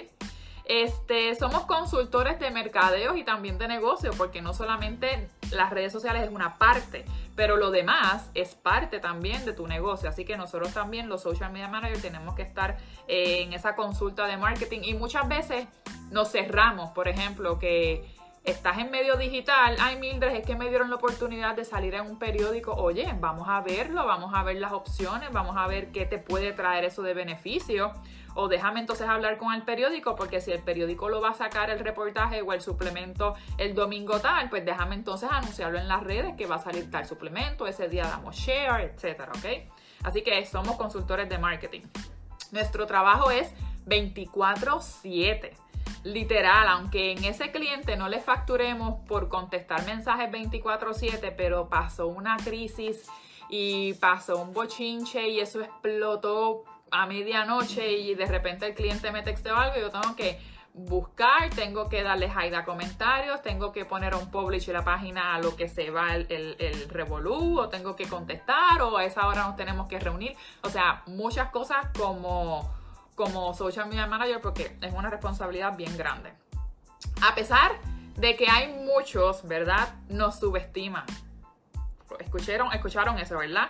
[0.68, 6.24] Este, somos consultores de mercadeos y también de negocio, porque no solamente las redes sociales
[6.24, 7.04] es una parte,
[7.36, 10.08] pero lo demás es parte también de tu negocio.
[10.08, 14.26] Así que nosotros también, los social media managers, tenemos que estar eh, en esa consulta
[14.26, 15.68] de marketing y muchas veces
[16.10, 18.15] nos cerramos, por ejemplo, que
[18.46, 22.02] estás en medio digital, ay Mildred, es que me dieron la oportunidad de salir en
[22.02, 26.06] un periódico, oye, vamos a verlo, vamos a ver las opciones, vamos a ver qué
[26.06, 27.92] te puede traer eso de beneficio.
[28.38, 31.70] O déjame entonces hablar con el periódico, porque si el periódico lo va a sacar
[31.70, 36.34] el reportaje o el suplemento el domingo tal, pues déjame entonces anunciarlo en las redes
[36.36, 39.72] que va a salir tal suplemento, ese día damos share, etcétera, ¿ok?
[40.04, 41.80] Así que somos consultores de marketing.
[42.52, 43.52] Nuestro trabajo es
[43.86, 45.50] 24-7
[46.04, 52.36] literal, aunque en ese cliente no le facturemos por contestar mensajes 24/7, pero pasó una
[52.36, 53.06] crisis
[53.48, 59.22] y pasó un bochinche y eso explotó a medianoche y de repente el cliente me
[59.22, 60.38] texteó algo y yo tengo que
[60.76, 65.34] buscar, tengo que darle hide a comentarios, tengo que poner un publish en la página
[65.34, 69.04] a lo que se va el, el, el revolú, o tengo que contestar, o a
[69.04, 70.36] esa hora nos tenemos que reunir.
[70.62, 72.70] O sea, muchas cosas como,
[73.16, 76.32] como social media manager porque es una responsabilidad bien grande.
[77.22, 77.72] A pesar
[78.14, 79.94] de que hay muchos, ¿verdad?
[80.08, 81.04] Nos subestiman.
[82.20, 83.66] Escucharon, escucharon eso, ¿verdad?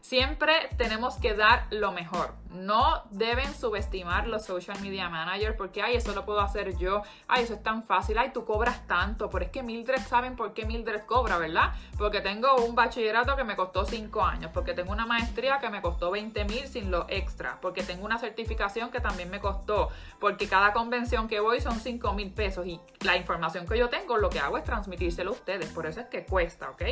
[0.00, 2.34] Siempre tenemos que dar lo mejor.
[2.50, 7.02] No deben subestimar los social media managers porque, ay, eso lo puedo hacer yo.
[7.28, 8.18] Ay, eso es tan fácil.
[8.18, 9.28] Ay, tú cobras tanto.
[9.28, 11.74] Pero es que Mildred saben por qué Mildred cobra, ¿verdad?
[11.98, 14.50] Porque tengo un bachillerato que me costó 5 años.
[14.54, 17.58] Porque tengo una maestría que me costó 20 mil sin lo extra.
[17.60, 19.90] Porque tengo una certificación que también me costó.
[20.18, 22.66] Porque cada convención que voy son 5 mil pesos.
[22.66, 25.68] Y la información que yo tengo, lo que hago es transmitírselo a ustedes.
[25.68, 26.82] Por eso es que cuesta, ¿ok?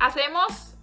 [0.00, 0.75] Hacemos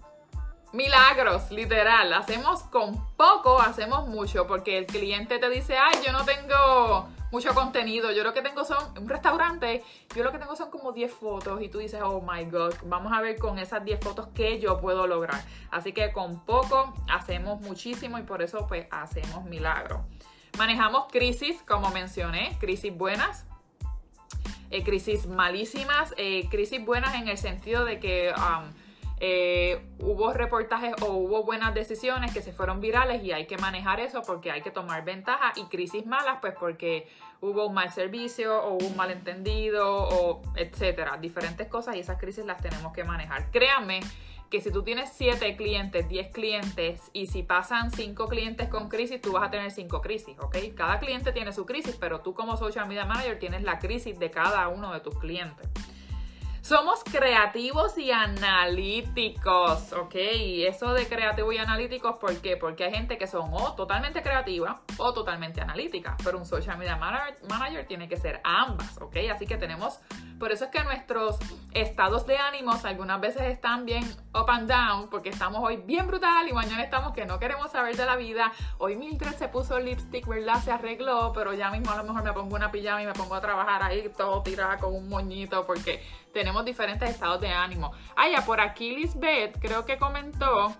[0.74, 2.12] milagros, literal.
[2.12, 7.54] Hacemos con poco, hacemos mucho, porque el cliente te dice, ay, yo no tengo mucho
[7.54, 9.82] contenido, yo lo que tengo son un restaurante,
[10.14, 13.12] yo lo que tengo son como 10 fotos y tú dices, oh my god, vamos
[13.12, 15.42] a ver con esas 10 fotos qué yo puedo lograr.
[15.70, 20.00] Así que con poco hacemos muchísimo y por eso pues hacemos milagros.
[20.58, 23.46] Manejamos crisis, como mencioné, crisis buenas,
[24.70, 28.32] eh, crisis malísimas, eh, crisis buenas en el sentido de que...
[28.36, 28.83] Um,
[29.26, 33.98] eh, hubo reportajes o hubo buenas decisiones que se fueron virales y hay que manejar
[33.98, 37.08] eso porque hay que tomar ventaja y crisis malas pues porque
[37.40, 42.60] hubo un mal servicio o un malentendido o etcétera, diferentes cosas y esas crisis las
[42.60, 43.50] tenemos que manejar.
[43.50, 44.00] Créanme
[44.50, 49.22] que si tú tienes 7 clientes, 10 clientes y si pasan 5 clientes con crisis,
[49.22, 50.54] tú vas a tener 5 crisis, ¿ok?
[50.76, 54.30] Cada cliente tiene su crisis, pero tú como social media manager tienes la crisis de
[54.30, 55.66] cada uno de tus clientes.
[56.64, 60.14] Somos creativos y analíticos, ¿ok?
[60.34, 62.56] Y eso de creativo y analíticos, ¿por qué?
[62.56, 66.96] Porque hay gente que son o totalmente creativa o totalmente analítica, pero un social media
[66.96, 69.14] manager, tiene que ser ambas, ¿ok?
[69.30, 70.00] Así que tenemos,
[70.38, 71.36] por eso es que nuestros
[71.72, 76.48] estados de ánimos algunas veces están bien up and down, porque estamos hoy bien brutal
[76.48, 78.52] y mañana estamos que no queremos saber de la vida.
[78.78, 80.62] Hoy Mildred se puso lipstick, ¿verdad?
[80.64, 83.34] Se arregló, pero ya mismo a lo mejor me pongo una pijama y me pongo
[83.34, 87.92] a trabajar ahí todo tirada con un moñito porque tenemos diferentes estados de ánimo.
[88.16, 90.74] Ah, ya por aquí Lisbeth creo que comentó.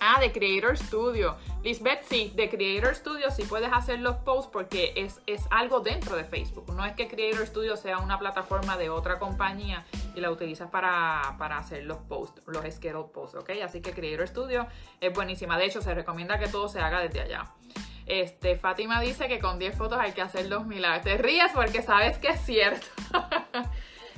[0.00, 1.36] Ah, de Creator Studio.
[1.62, 6.16] Lisbeth, sí, de Creator Studio sí puedes hacer los posts porque es, es algo dentro
[6.16, 6.72] de Facebook.
[6.74, 11.30] No es que Creator Studio sea una plataforma de otra compañía y la utilizas para,
[11.56, 13.50] hacer los posts, los scheduled posts, ¿ok?
[13.64, 14.66] Así que Creator Studio
[15.00, 15.56] es buenísima.
[15.56, 17.50] De hecho, se recomienda que todo se haga desde allá.
[18.06, 21.04] Este, Fátima dice que con 10 fotos hay que hacer los milagros.
[21.04, 22.86] Te ríes porque sabes que es cierto.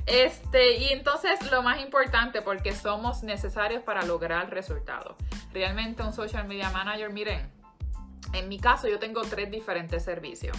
[0.07, 5.17] Este, y entonces lo más importante, porque somos necesarios para lograr resultados.
[5.53, 7.51] Realmente un social media manager, miren,
[8.33, 10.57] en mi caso yo tengo tres diferentes servicios.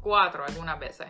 [0.00, 1.08] Cuatro algunas veces.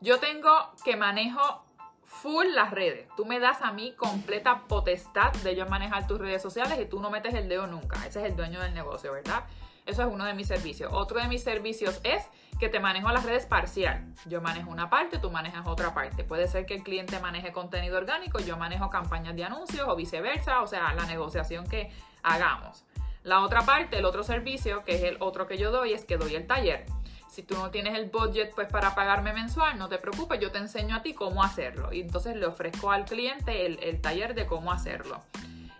[0.00, 0.50] Yo tengo
[0.84, 1.64] que manejo
[2.04, 3.08] full las redes.
[3.16, 7.00] Tú me das a mí completa potestad de yo manejar tus redes sociales y tú
[7.00, 7.96] no metes el dedo nunca.
[8.06, 9.44] Ese es el dueño del negocio, ¿verdad?
[9.86, 10.92] Eso es uno de mis servicios.
[10.92, 12.24] Otro de mis servicios es
[12.58, 14.04] que te manejo las redes parcial.
[14.26, 16.24] Yo manejo una parte, tú manejas otra parte.
[16.24, 20.62] Puede ser que el cliente maneje contenido orgánico, yo manejo campañas de anuncios o viceversa,
[20.62, 21.90] o sea, la negociación que
[22.22, 22.84] hagamos.
[23.22, 26.16] La otra parte, el otro servicio, que es el otro que yo doy, es que
[26.16, 26.86] doy el taller.
[27.28, 30.58] Si tú no tienes el budget pues para pagarme mensual, no te preocupes, yo te
[30.58, 31.92] enseño a ti cómo hacerlo.
[31.92, 35.20] Y entonces le ofrezco al cliente el, el taller de cómo hacerlo.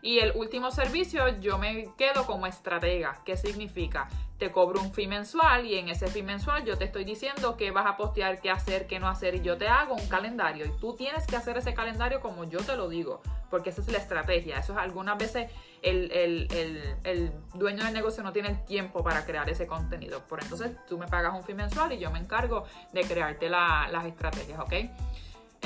[0.03, 3.21] Y el último servicio yo me quedo como estratega.
[3.25, 4.09] ¿Qué significa?
[4.39, 7.71] Te cobro un fee mensual y en ese fee mensual yo te estoy diciendo qué
[7.71, 10.71] vas a postear, qué hacer, qué no hacer y yo te hago un calendario y
[10.79, 13.99] tú tienes que hacer ese calendario como yo te lo digo, porque esa es la
[13.99, 14.59] estrategia.
[14.59, 19.49] Eso es algunas veces el, el dueño del negocio no tiene el tiempo para crear
[19.49, 20.21] ese contenido.
[20.27, 24.05] Por entonces tú me pagas un fee mensual y yo me encargo de crearte las
[24.05, 24.75] estrategias, ¿ok?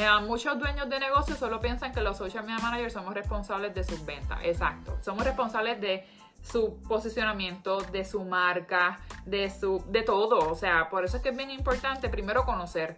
[0.00, 3.84] Eh, muchos dueños de negocios solo piensan que los social media managers somos responsables de
[3.84, 4.38] sus ventas.
[4.42, 4.96] Exacto.
[5.02, 6.08] Somos responsables de
[6.42, 10.50] su posicionamiento, de su marca, de su de todo.
[10.50, 12.96] O sea, por eso es que es bien importante primero conocer.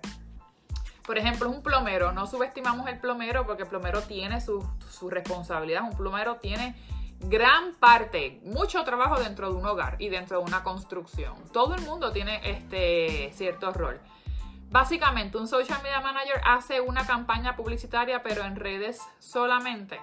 [1.05, 2.13] Por ejemplo, un plomero.
[2.13, 5.83] No subestimamos el plomero porque el plomero tiene su, su responsabilidad.
[5.83, 6.77] Un plomero tiene
[7.19, 11.35] gran parte, mucho trabajo dentro de un hogar y dentro de una construcción.
[11.53, 14.01] Todo el mundo tiene este cierto rol.
[14.73, 20.01] Básicamente, un social media manager hace una campaña publicitaria, pero en redes solamente.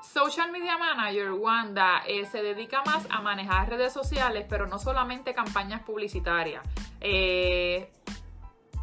[0.00, 5.34] Social Media Manager, Wanda, eh, se dedica más a manejar redes sociales, pero no solamente
[5.34, 6.64] campañas publicitarias.
[7.00, 7.90] Eh,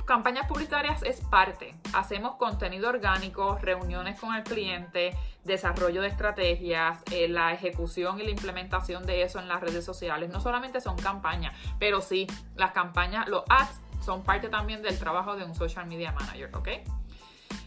[0.06, 1.74] campañas publicitarias es parte.
[1.94, 8.32] Hacemos contenido orgánico, reuniones con el cliente, desarrollo de estrategias, eh, la ejecución y la
[8.32, 10.30] implementación de eso en las redes sociales.
[10.30, 15.36] No solamente son campañas, pero sí, las campañas, los ads son parte también del trabajo
[15.36, 16.68] de un social media manager, ¿ok?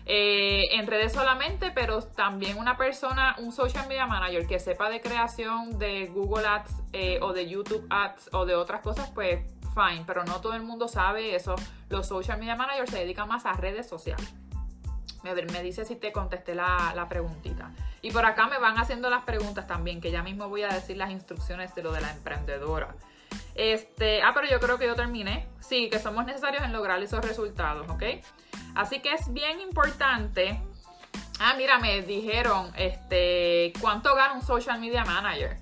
[0.09, 5.01] Eh, en redes solamente, pero también una persona, un social media manager que sepa de
[5.01, 9.41] creación de Google Ads eh, o de YouTube Ads o de otras cosas, pues
[9.75, 11.57] fine, pero no todo el mundo sabe eso.
[11.89, 14.33] Los social media managers se dedican más a redes sociales.
[15.25, 17.73] Me, dice si te contesté la, la preguntita.
[18.01, 20.97] Y por acá me van haciendo las preguntas también, que ya mismo voy a decir
[20.97, 22.95] las instrucciones de lo de la emprendedora.
[23.55, 25.49] Este, ah, pero yo creo que yo terminé.
[25.61, 28.03] Sí, que somos necesarios en lograr esos resultados, ¿ok?
[28.75, 30.61] Así que es bien importante.
[31.41, 35.59] Ah, mira, me dijeron, este, ¿cuánto gana un social media manager?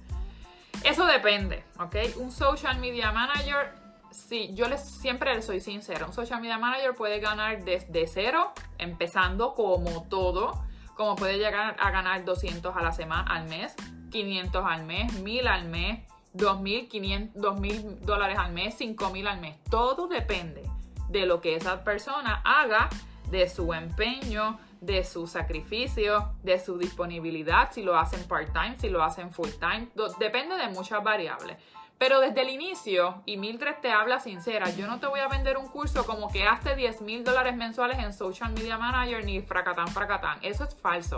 [0.85, 1.97] Eso depende, ¿ok?
[2.17, 3.75] Un social media manager,
[4.11, 8.53] sí, yo les siempre les soy sincera, un social media manager puede ganar desde cero,
[8.79, 10.63] empezando como todo,
[10.95, 13.75] como puede llegar a ganar 200 a la semana, al mes,
[14.11, 16.01] 500 al mes, 1000 al mes,
[16.35, 19.57] 2.500, mil dólares al mes, 5.000 al mes.
[19.71, 20.63] Todo depende
[21.09, 22.89] de lo que esa persona haga,
[23.31, 29.03] de su empeño, de su sacrificio, de su disponibilidad, si lo hacen part-time, si lo
[29.03, 29.89] hacen full-time.
[30.19, 31.57] Depende de muchas variables.
[31.97, 35.57] Pero desde el inicio, y Mildred te habla sincera, yo no te voy a vender
[35.57, 39.89] un curso como que hazte 10 mil dólares mensuales en Social Media Manager ni fracatán,
[39.89, 40.39] fracatán.
[40.43, 41.17] Eso es falso.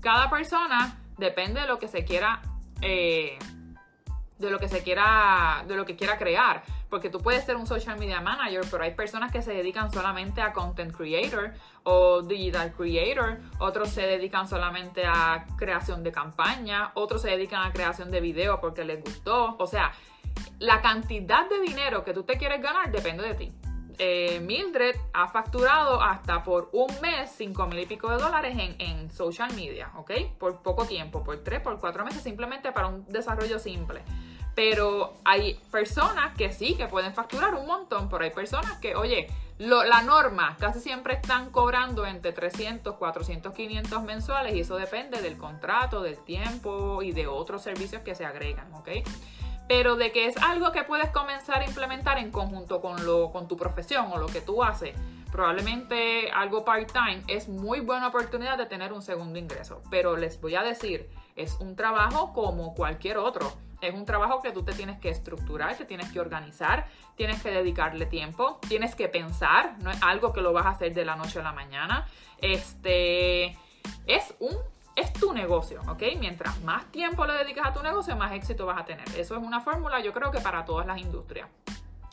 [0.00, 2.42] Cada persona depende de lo que se quiera
[2.82, 3.38] eh,
[4.38, 6.62] de lo que se quiera, de lo que quiera crear.
[6.90, 10.40] Porque tú puedes ser un social media manager, pero hay personas que se dedican solamente
[10.40, 17.22] a content creator o digital creator, otros se dedican solamente a creación de campaña, otros
[17.22, 19.56] se dedican a creación de video porque les gustó.
[19.58, 19.92] O sea,
[20.58, 23.52] la cantidad de dinero que tú te quieres ganar depende de ti.
[23.98, 29.10] Eh, Mildred ha facturado hasta por un mes 5 mil y pico de dólares en,
[29.10, 30.10] social media, ¿ok?
[30.38, 34.02] Por poco tiempo, por 3, por 4 meses, simplemente para un desarrollo simple.
[34.54, 39.28] Pero hay personas que sí, que pueden facturar un montón, pero hay personas que, oye,
[39.58, 45.38] la norma casi siempre están cobrando entre 300, 400, 500 mensuales y eso depende del
[45.38, 48.88] contrato, del tiempo y de otros servicios que se agregan, ¿ok?
[49.68, 53.48] Pero de que es algo que puedes comenzar a implementar en conjunto con, lo, con
[53.48, 54.96] tu profesión o lo que tú haces,
[55.32, 59.82] probablemente algo part-time, es muy buena oportunidad de tener un segundo ingreso.
[59.90, 64.52] Pero les voy a decir, es un trabajo como cualquier otro es un trabajo que
[64.52, 69.08] tú te tienes que estructurar, te tienes que organizar, tienes que dedicarle tiempo, tienes que
[69.08, 72.06] pensar, no es algo que lo vas a hacer de la noche a la mañana.
[72.40, 73.56] Este
[74.06, 74.56] es un
[74.96, 76.02] es tu negocio, ¿ok?
[76.18, 79.06] Mientras más tiempo le dedicas a tu negocio, más éxito vas a tener.
[79.16, 81.48] Eso es una fórmula, yo creo que para todas las industrias.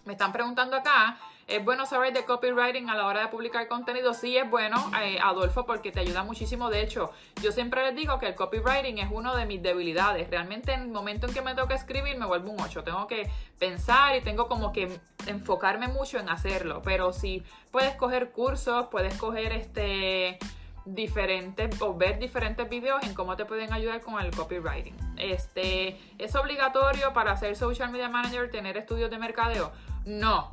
[0.06, 1.18] Me están preguntando acá
[1.48, 4.14] ¿Es bueno saber de copywriting a la hora de publicar contenido?
[4.14, 6.70] Sí, es bueno, eh, Adolfo, porque te ayuda muchísimo.
[6.70, 10.30] De hecho, yo siempre les digo que el copywriting es uno de mis debilidades.
[10.30, 12.84] Realmente en el momento en que me toca escribir me vuelvo un 8.
[12.84, 16.82] Tengo que pensar y tengo como que enfocarme mucho en hacerlo.
[16.82, 20.40] Pero si puedes coger cursos, puedes coger este
[20.86, 24.96] diferentes o ver diferentes videos en cómo te pueden ayudar con el copywriting.
[25.18, 29.72] Este, ¿Es obligatorio para ser social media manager tener estudios de mercadeo?
[30.06, 30.52] No,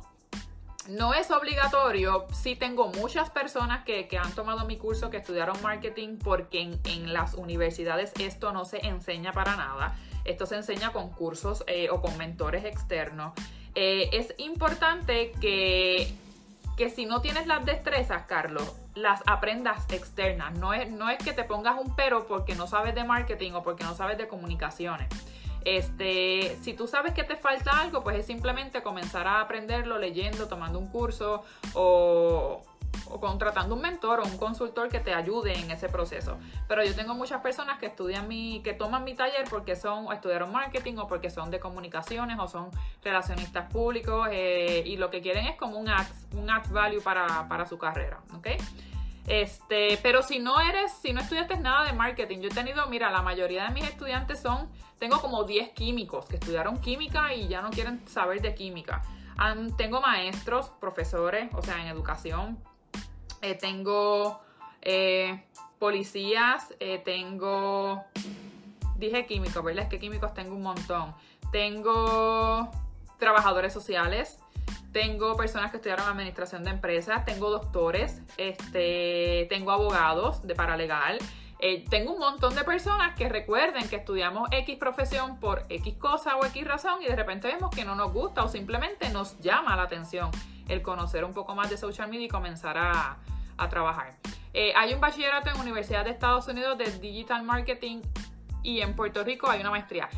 [0.87, 6.17] no es obligatorio, sí tengo muchas personas que, han tomado mi curso, que estudiaron marketing,
[6.17, 9.95] porque en, las universidades esto no se enseña para nada.
[10.25, 13.33] Esto se enseña con cursos eh, o con mentores externos.
[13.75, 16.13] Eh, es importante que,
[16.81, 20.57] que si no tienes las destrezas, Carlos, las aprendas externas.
[20.57, 23.61] No es, no es que te pongas un pero porque no sabes de marketing o
[23.61, 25.07] porque no sabes de comunicaciones.
[25.63, 30.47] Este, si tú sabes que te falta algo, pues es simplemente comenzar a aprenderlo leyendo,
[30.47, 31.43] tomando un curso
[31.75, 32.63] o,
[33.19, 36.37] contratando un mentor o un consultor que te ayude en ese proceso.
[36.67, 40.13] Pero yo tengo muchas personas que estudian mi, que toman mi taller porque son o
[40.13, 42.71] estudiaron marketing o porque son de comunicaciones o son
[43.03, 47.47] relacionistas públicos eh, y lo que quieren es como un ad, un ad value para,
[47.47, 48.47] para su carrera, ¿ok?
[49.27, 53.11] Este, pero si no eres, si no estudiaste nada de marketing, yo he tenido, mira,
[53.11, 54.69] la mayoría de mis estudiantes son,
[54.99, 59.03] tengo como 10 químicos que estudiaron química y ya no quieren saber de química.
[59.77, 62.57] tengo maestros, profesores, o sea, en educación.
[63.41, 64.39] Eh, tengo
[64.81, 65.43] eh,
[65.79, 68.03] policías, eh, tengo,
[68.97, 69.83] dije químicos, ¿verdad?
[69.85, 71.13] Es que químicos tengo un montón.
[71.51, 72.69] Tengo
[73.17, 74.39] trabajadores sociales,
[74.91, 81.17] tengo personas que estudiaron administración de empresas, tengo doctores, este, tengo abogados de paralegal,
[81.63, 86.35] Eh, tengo un montón de personas que recuerden que estudiamos X profesión por X cosa
[86.37, 89.75] o X razón y de repente vemos que no nos gusta o simplemente nos llama
[89.75, 90.31] la atención
[90.67, 93.17] el conocer un poco más de social media y comenzar a,
[93.69, 94.17] trabajar.
[94.55, 98.01] Eh, hay un bachillerato en Universidad de Estados Unidos de Digital Marketing
[98.63, 100.09] y en Puerto Rico hay una maestría.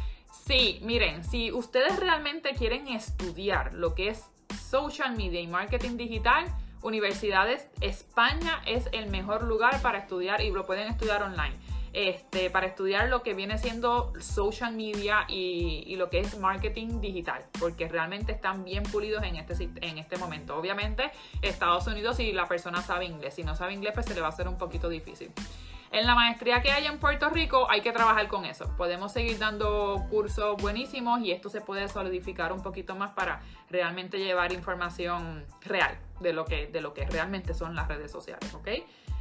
[0.47, 4.23] Sí, miren, si ustedes realmente quieren estudiar lo que es
[4.69, 6.45] social media y marketing digital,
[6.83, 11.55] Universidades España es el mejor lugar para estudiar y lo pueden estudiar online.
[11.93, 17.45] Este, para estudiar lo que viene siendo social media y, lo que es marketing digital,
[17.59, 20.57] porque realmente están bien pulidos en este, en este momento.
[20.57, 21.11] Obviamente,
[21.43, 24.27] Estados Unidos, si la persona sabe inglés, si no sabe inglés, pues se le va
[24.27, 25.31] a hacer un poquito difícil.
[25.93, 28.67] En la maestría que hay en Puerto Rico hay que trabajar con eso.
[28.77, 34.17] Podemos seguir dando cursos buenísimos y esto se puede solidificar un poquito más para realmente
[34.17, 38.69] llevar información real de lo que, de lo que realmente son las redes sociales, ¿ok?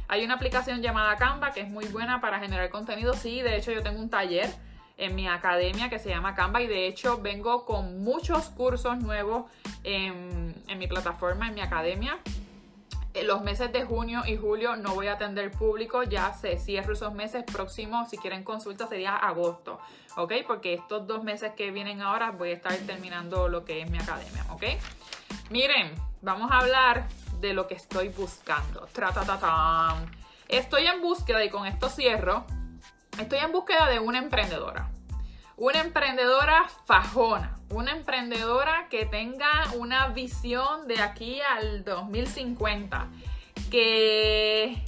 [0.07, 3.13] Hay una aplicación llamada Canva que es muy buena para generar contenido.
[3.13, 4.49] Sí, de hecho yo tengo un taller
[4.97, 9.45] en mi academia que se llama Canva y de hecho vengo con muchos cursos nuevos
[9.83, 12.17] en, en mi plataforma, en mi academia
[13.21, 17.13] los meses de junio y julio no voy a atender público, ya se cierro esos
[17.13, 19.79] meses próximos, si quieren consulta sería agosto,
[20.17, 20.33] ¿ok?
[20.47, 23.99] Porque estos dos meses que vienen ahora voy a estar terminando lo que es mi
[23.99, 24.63] academia, ¿ok?
[25.51, 27.07] Miren, vamos a hablar
[27.39, 28.87] de lo que estoy buscando.
[30.47, 32.45] Estoy en búsqueda, y con esto cierro,
[33.19, 34.92] estoy en búsqueda de una emprendedora.
[35.55, 43.07] Una emprendedora fajona, una emprendedora que tenga una visión de aquí al 2050,
[43.69, 44.83] que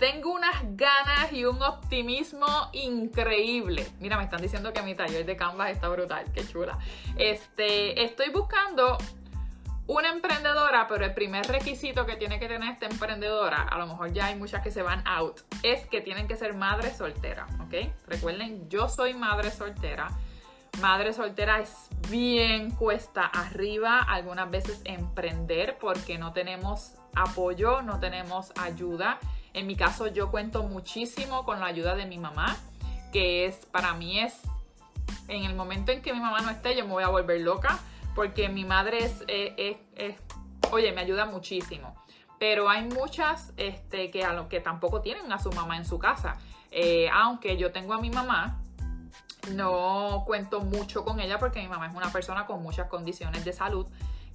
[0.00, 3.86] tengo unas ganas y un optimismo increíble.
[4.00, 6.76] Mira, me están diciendo que mi taller de Canvas está brutal, qué chula.
[7.16, 8.98] Este, estoy buscando
[9.86, 14.12] una emprendedora, pero el primer requisito que tiene que tener esta emprendedora, a lo mejor
[14.12, 17.92] ya hay muchas que se van out, es que tienen que ser madre soltera, ¿ok?
[18.06, 20.08] Recuerden, yo soy madre soltera.
[20.80, 28.52] Madre soltera es bien cuesta arriba, algunas veces emprender porque no tenemos apoyo, no tenemos
[28.58, 29.18] ayuda.
[29.52, 32.56] En mi caso yo cuento muchísimo con la ayuda de mi mamá,
[33.12, 34.40] que es para mí es
[35.28, 37.78] en el momento en que mi mamá no esté yo me voy a volver loca
[38.14, 39.24] porque mi madre es,
[40.70, 41.94] oye, me ayuda muchísimo.
[42.38, 45.98] Pero hay muchas este, que, a lo, que tampoco tienen a su mamá en su
[45.98, 46.38] casa.
[46.70, 48.60] Eh, aunque yo tengo a mi mamá,
[49.50, 53.52] no cuento mucho con ella porque mi mamá es una persona con muchas condiciones de
[53.52, 53.86] salud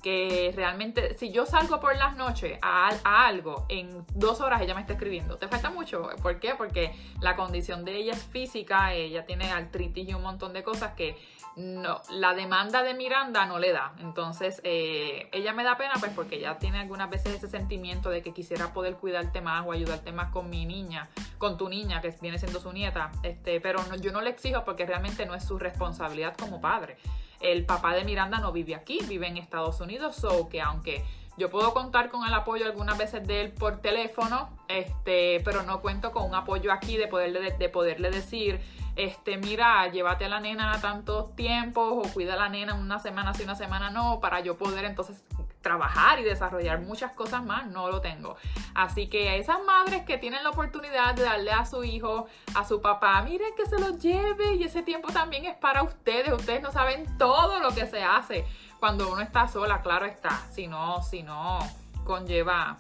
[0.02, 4.82] que realmente, si yo salgo por las noches a, algo, en dos horas ella me
[4.82, 5.38] está escribiendo.
[5.38, 6.10] ¿Te falta mucho?
[6.22, 6.56] ¿Por qué?
[6.56, 10.94] Porque la condición de ella es física, ella tiene artritis y un montón de cosas
[10.94, 11.18] que
[11.56, 13.94] no, la demanda de Miranda no le da.
[14.00, 18.22] Entonces, eh, ella me da pena, pues porque ella tiene algunas veces ese sentimiento de
[18.22, 22.14] que quisiera poder cuidarte más o ayudarte más con mi niña, con tu niña, que
[22.22, 23.12] viene siendo su nieta.
[23.24, 26.98] Este, pero yo no le exijo porque realmente no es su responsabilidad como padre.
[27.40, 31.04] El papá de Miranda no vive aquí, vive en Estados Unidos, so que aunque
[31.38, 35.82] yo puedo contar con el apoyo algunas veces de él por teléfono, este, pero no
[35.82, 38.60] cuento con un apoyo aquí de poderle, de poderle decir,
[38.96, 43.36] este, mira, llévate a la nena tantos tiempos o cuida a la nena una semana
[43.36, 45.24] sí, una semana no, para yo poder entonces
[45.62, 48.38] trabajar y desarrollar muchas cosas más, no lo tengo.
[48.74, 52.64] Así que a esas madres que tienen la oportunidad de darle a su hijo, a
[52.64, 56.34] su papá, miren que se lo lleve y ese tiempo también es para ustedes.
[56.34, 58.46] Ustedes no saben todo lo que se hace
[58.80, 61.60] cuando uno está sola, claro está, si no, si no
[62.04, 62.78] conlleva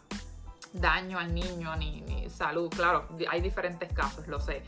[0.73, 4.63] daño al niño ni, salud, claro, hay diferentes casos, lo sé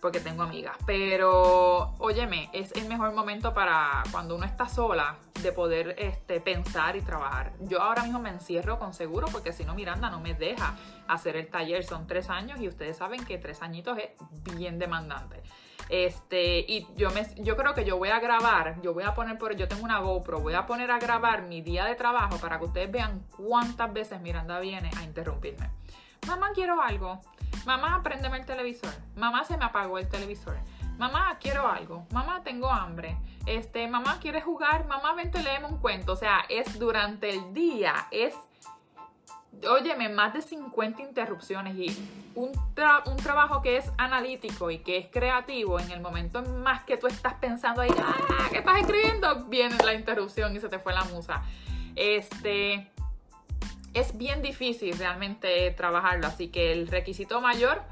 [0.00, 0.76] porque tengo amigas.
[0.86, 6.96] Pero, óyeme, es el mejor momento para cuando uno está sola de poder este, pensar
[6.96, 7.52] y trabajar.
[7.60, 10.76] Yo ahora mismo me encierro con seguro porque si no Miranda no me deja
[11.06, 11.84] hacer el taller.
[11.84, 14.10] Son tres años y ustedes saben que tres añitos es
[14.56, 15.42] bien demandante.
[15.88, 19.38] Este, y yo me, yo creo que yo voy a grabar, yo voy a poner
[19.38, 22.58] por, yo tengo una GoPro, voy a poner a grabar mi día de trabajo para
[22.58, 25.70] que ustedes vean cuántas veces Miranda viene a interrumpirme.
[26.26, 27.20] Mamá, quiero algo.
[27.64, 28.92] Mamá, préndeme el televisor.
[29.16, 30.56] Mamá, se me apagó el televisor.
[30.98, 32.06] Mamá, quiero algo.
[32.12, 33.16] Mamá, tengo hambre.
[33.46, 34.86] Este, mamá, ¿quieres jugar?
[34.86, 36.12] Mamá, vente, léeme un cuento.
[36.12, 38.34] O sea, es durante el día, es
[39.66, 41.96] óyeme, más de 50 interrupciones y
[42.34, 46.96] un, un, trabajo que es analítico y que es creativo, en el momento más que
[46.96, 48.48] tú estás pensando ahí, ¡ah!
[48.50, 49.44] ¿Qué estás escribiendo?
[49.46, 51.42] Viene la interrupción y se te fue la musa.
[51.96, 52.90] Este,
[53.94, 57.82] es bien difícil realmente trabajarlo, así que el requisito mayor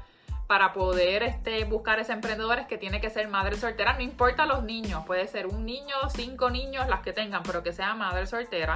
[0.47, 4.45] para poder este, buscar ese emprendedor es que tiene que ser madre soltera, no importa
[4.45, 8.25] los niños, puede ser un niño, cinco niños, las que tengan, pero que sea madre
[8.27, 8.75] soltera,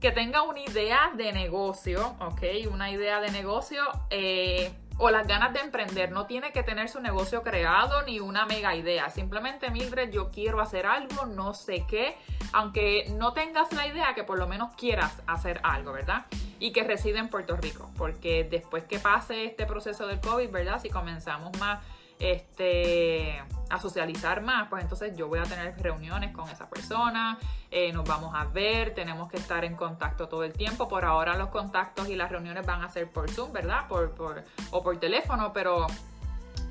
[0.00, 2.42] que tenga una idea de negocio, ¿ok?
[2.70, 6.10] Una idea de negocio, eh, o las ganas de emprender.
[6.10, 9.10] No tiene que tener su negocio creado ni una mega idea.
[9.10, 12.16] Simplemente, Mildred, yo quiero hacer algo, no sé qué.
[12.52, 16.26] Aunque no tengas la idea, que por lo menos quieras hacer algo, ¿verdad?
[16.58, 17.90] Y que reside en Puerto Rico.
[17.96, 20.80] Porque después que pase este proceso del COVID, ¿verdad?
[20.80, 21.78] Si comenzamos más
[22.18, 27.38] este, a socializar más, pues entonces yo voy a tener reuniones con esa persona,
[27.70, 30.88] eh, nos vamos a ver, tenemos que estar en contacto todo el tiempo.
[30.88, 33.86] Por ahora los contactos y las reuniones van a ser por Zoom, ¿verdad?
[33.88, 35.86] Por, por, o por teléfono, pero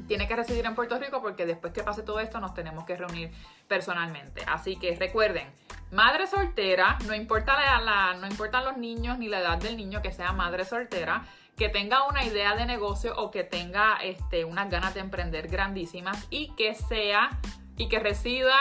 [0.07, 2.95] tiene que residir en Puerto Rico porque después que pase todo esto nos tenemos que
[2.95, 3.31] reunir
[3.67, 4.41] personalmente.
[4.47, 5.51] Así que recuerden,
[5.91, 10.01] madre soltera, no importa la, la, no importan los niños ni la edad del niño
[10.01, 11.25] que sea madre soltera,
[11.57, 16.27] que tenga una idea de negocio o que tenga este, unas ganas de emprender grandísimas
[16.29, 17.39] y que sea
[17.75, 18.53] y que resida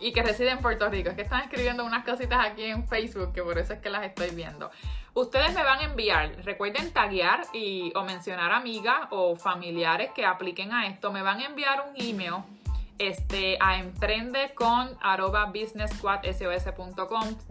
[0.00, 1.10] y que reside en Puerto Rico.
[1.10, 4.04] Es que están escribiendo unas cositas aquí en Facebook que por eso es que las
[4.04, 4.70] estoy viendo.
[5.14, 10.72] Ustedes me van a enviar, recuerden taguear y, o mencionar amigas o familiares que apliquen
[10.72, 11.12] a esto.
[11.12, 12.42] Me van a enviar un email
[12.98, 14.96] este, a emprende con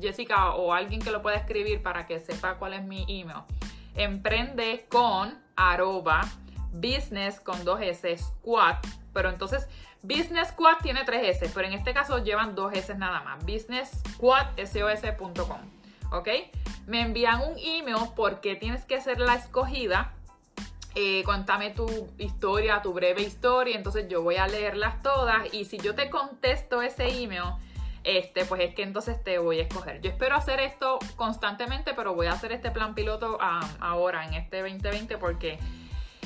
[0.01, 3.43] Jessica o alguien que lo pueda escribir para que sepa cuál es mi email
[3.97, 6.21] emprende con arroba
[6.71, 8.77] business con dos S squad.
[9.13, 9.67] Pero entonces
[10.03, 13.45] Business Squad tiene tres S, pero en este caso llevan dos S nada más.
[13.45, 15.59] businesssquad.sos.com.
[16.11, 16.27] ¿Ok?
[16.85, 20.13] Me envían un email porque tienes que ser la escogida.
[20.95, 23.75] Eh, cuéntame tu historia, tu breve historia.
[23.75, 25.53] Entonces yo voy a leerlas todas.
[25.53, 27.55] Y si yo te contesto ese email,
[28.07, 29.99] este, pues es que entonces te voy a escoger.
[30.01, 34.61] Yo espero hacer esto constantemente, pero voy a hacer este plan piloto ahora, en este
[34.61, 35.59] 2020, porque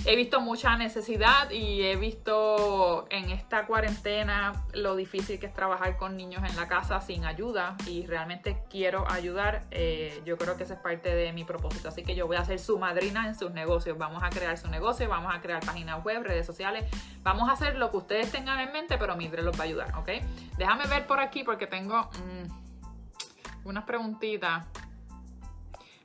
[0.06, 5.98] he visto mucha necesidad y he visto en esta cuarentena lo difícil que es trabajar
[5.98, 9.64] con niños en la casa sin ayuda y realmente quiero ayudar.
[9.72, 11.90] Eh, yo creo que esa es parte de mi propósito.
[11.90, 13.98] Así que yo voy a ser su madrina en sus negocios.
[13.98, 16.86] Vamos a crear su negocio, vamos a crear páginas web, redes sociales.
[17.22, 19.96] Vamos a hacer lo que ustedes tengan en mente, pero Mildred los va a ayudar,
[19.98, 20.10] ¿ok?
[20.58, 24.66] Déjame ver por aquí porque tengo mm, unas preguntitas.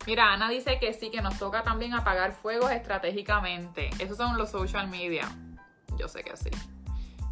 [0.07, 3.91] Mira, Ana dice que sí, que nos toca también apagar fuegos estratégicamente.
[3.99, 5.29] Esos son los social media.
[5.99, 6.51] Yo sé que sí.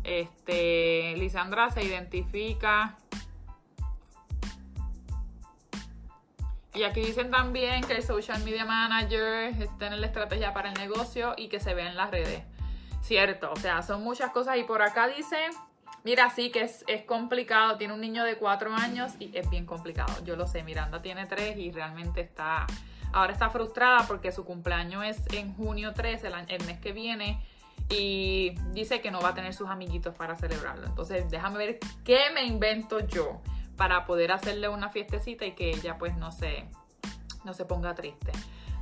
[0.03, 2.97] Este, Lisandra se identifica.
[6.75, 10.75] Y aquí dicen también que el social media manager está en la estrategia para el
[10.75, 12.43] negocio y que se ve en las redes.
[13.03, 14.57] Cierto, o sea, son muchas cosas.
[14.57, 15.37] Y por acá dice
[16.05, 17.78] Mira, sí que es, complicado.
[17.78, 20.22] Tiene un niño de cuatro años y es bien complicado.
[20.22, 22.66] Yo lo sé, Miranda tiene tres y realmente está.
[23.12, 27.42] Ahora está frustrada porque su cumpleaños es en junio 13, el, el mes que viene.
[27.88, 30.86] Y dice que no va a tener sus amiguitos para celebrarlo.
[30.86, 33.40] Entonces, déjame ver qué me invento yo
[33.76, 36.68] para poder hacerle una fiestecita y que ella pues no se,
[37.44, 38.32] no se ponga triste.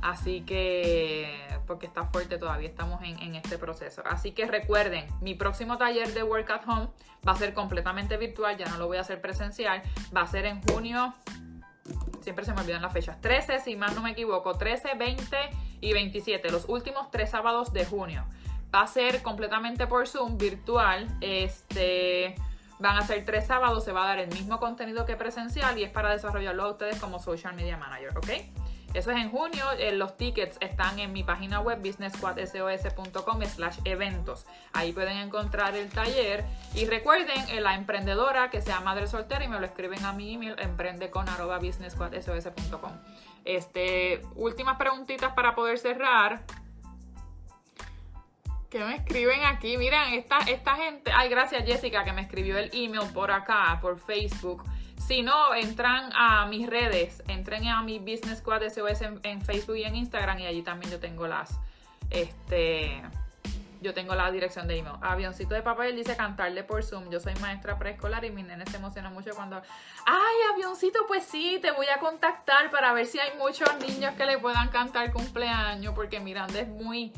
[0.03, 1.33] Así que,
[1.65, 4.03] porque está fuerte todavía, estamos en, este proceso.
[4.05, 6.89] Así que recuerden, mi próximo taller de Work at Home
[7.25, 9.81] va a ser completamente virtual, ya no lo voy a hacer presencial,
[10.13, 11.13] va a ser en junio,
[12.19, 15.37] siempre se me olvidan las fechas, 13, si más no me equivoco, 13, 20
[15.79, 18.25] y 27, los últimos tres sábados de junio.
[18.75, 22.35] Va a ser completamente por Zoom, virtual, este...
[22.79, 25.83] Van a ser tres sábados, se va a dar el mismo contenido que presencial y
[25.83, 28.27] es para desarrollarlo a ustedes como social media manager, ¿ok?
[28.93, 29.65] Eso es en junio.
[29.77, 34.45] Eh, los tickets están en mi página web businessquadsos.com slash eventos.
[34.71, 36.45] Ahí pueden encontrar el taller.
[36.75, 40.33] Y recuerden, eh, la emprendedora que sea madre soltera y me lo escriben a mi
[40.33, 42.91] email emprende con arroba businessquadsos.com.
[43.45, 46.43] Este, últimas preguntitas para poder cerrar.
[48.69, 49.77] ¿Qué me escriben aquí?
[49.77, 51.11] Miren, esta, esta gente.
[51.13, 54.63] Ay, gracias Jessica que me escribió el email por acá, por Facebook.
[55.07, 59.75] Si no, entran a mis redes, entren a mi Business Squad SOS en, en, Facebook
[59.75, 61.59] y en Instagram y allí también yo tengo las,
[62.09, 63.01] este,
[63.83, 64.95] yo tengo la dirección de email.
[65.01, 67.09] Avioncito de papel dice cantarle por Zoom.
[67.11, 69.61] Yo soy maestra preescolar y mi nene se emociona mucho cuando,
[70.05, 74.25] ay, avioncito, pues sí, te voy a contactar para ver si hay muchos niños que
[74.25, 77.11] le puedan cantar cumpleaños, porque Miranda es muy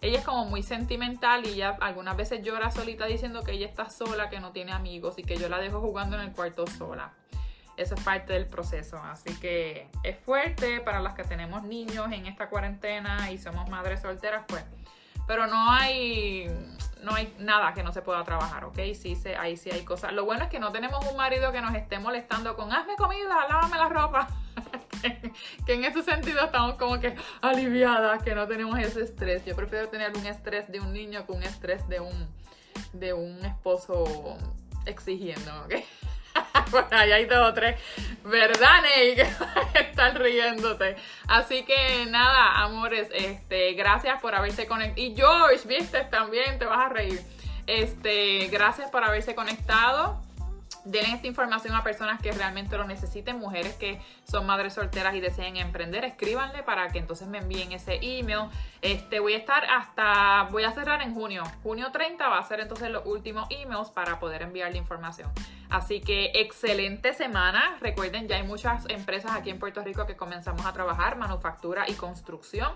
[0.00, 3.90] ella es como muy sentimental y ella algunas veces llora solita diciendo que ella está
[3.90, 7.12] sola, que no tiene amigos y que yo la dejo jugando en el cuarto sola.
[7.76, 12.26] Eso es parte del proceso, así que es fuerte para las que tenemos niños en
[12.26, 14.64] esta cuarentena y somos madres solteras, pues.
[15.28, 16.48] Pero no hay,
[17.02, 18.78] no hay nada que no se pueda trabajar, ¿ok?
[18.94, 20.12] Sí, sí, ahí sí hay cosas.
[20.12, 23.46] Lo bueno es que no tenemos un marido que nos esté molestando con hazme comida,
[23.48, 24.28] lávame la ropa.
[25.66, 29.44] que en ese sentido estamos como que aliviadas, que no tenemos ese estrés.
[29.44, 32.28] Yo prefiero tener un estrés de un niño que un estrés de un,
[32.92, 34.36] de un esposo
[34.86, 35.74] exigiendo, ¿ok?
[36.90, 37.80] Ahí hay dos o tres.
[38.24, 39.16] ¿Verdad, Ney?
[39.72, 40.96] Que están riéndote.
[41.26, 45.00] Así que nada, amores, este, gracias por haberse conectado.
[45.00, 47.20] Y George, viste, también te vas a reír.
[47.66, 50.20] Este, gracias por haberse conectado.
[50.88, 55.20] Den esta información a personas que realmente lo necesiten, mujeres que son madres solteras y
[55.20, 58.48] deseen emprender, escríbanle para que entonces me envíen ese email.
[58.80, 61.42] Este, voy a estar hasta, voy a cerrar en junio.
[61.62, 65.30] Junio 30 va a ser entonces los últimos emails para poder enviar la información.
[65.70, 67.76] Así que excelente semana.
[67.80, 71.92] Recuerden, ya hay muchas empresas aquí en Puerto Rico que comenzamos a trabajar, manufactura y
[71.92, 72.72] construcción.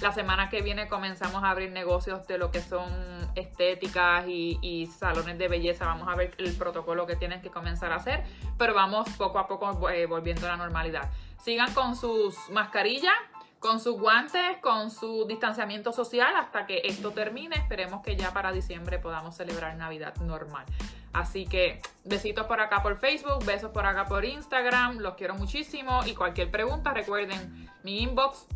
[0.00, 2.90] La semana que viene comenzamos a abrir negocios de lo que son
[3.36, 5.86] estéticas y, salones de belleza.
[5.86, 8.24] Vamos a ver el protocolo que tienen que comenzar a hacer,
[8.58, 11.10] pero vamos poco a poco eh, volviendo a la normalidad.
[11.40, 13.14] Sigan con sus mascarillas,
[13.60, 17.54] con sus guantes, con su distanciamiento social hasta que esto termine.
[17.54, 20.64] Esperemos que ya para diciembre podamos celebrar Navidad normal.
[21.12, 26.00] Así que besitos por acá por Facebook, besos por acá por Instagram, los quiero muchísimo
[26.06, 28.46] y cualquier pregunta recuerden mi inbox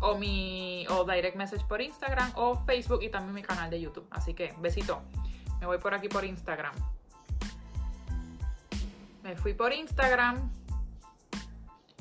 [0.00, 4.06] o mi o direct message por Instagram o Facebook y también mi canal de YouTube.
[4.10, 5.02] Así que besito.
[5.60, 6.74] Me voy por aquí por Instagram.
[9.22, 10.50] Me fui por Instagram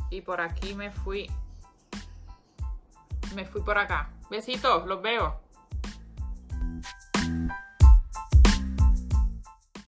[0.09, 1.29] y por aquí me fui
[3.35, 4.09] me fui por acá.
[4.29, 5.46] Besitos, los veo.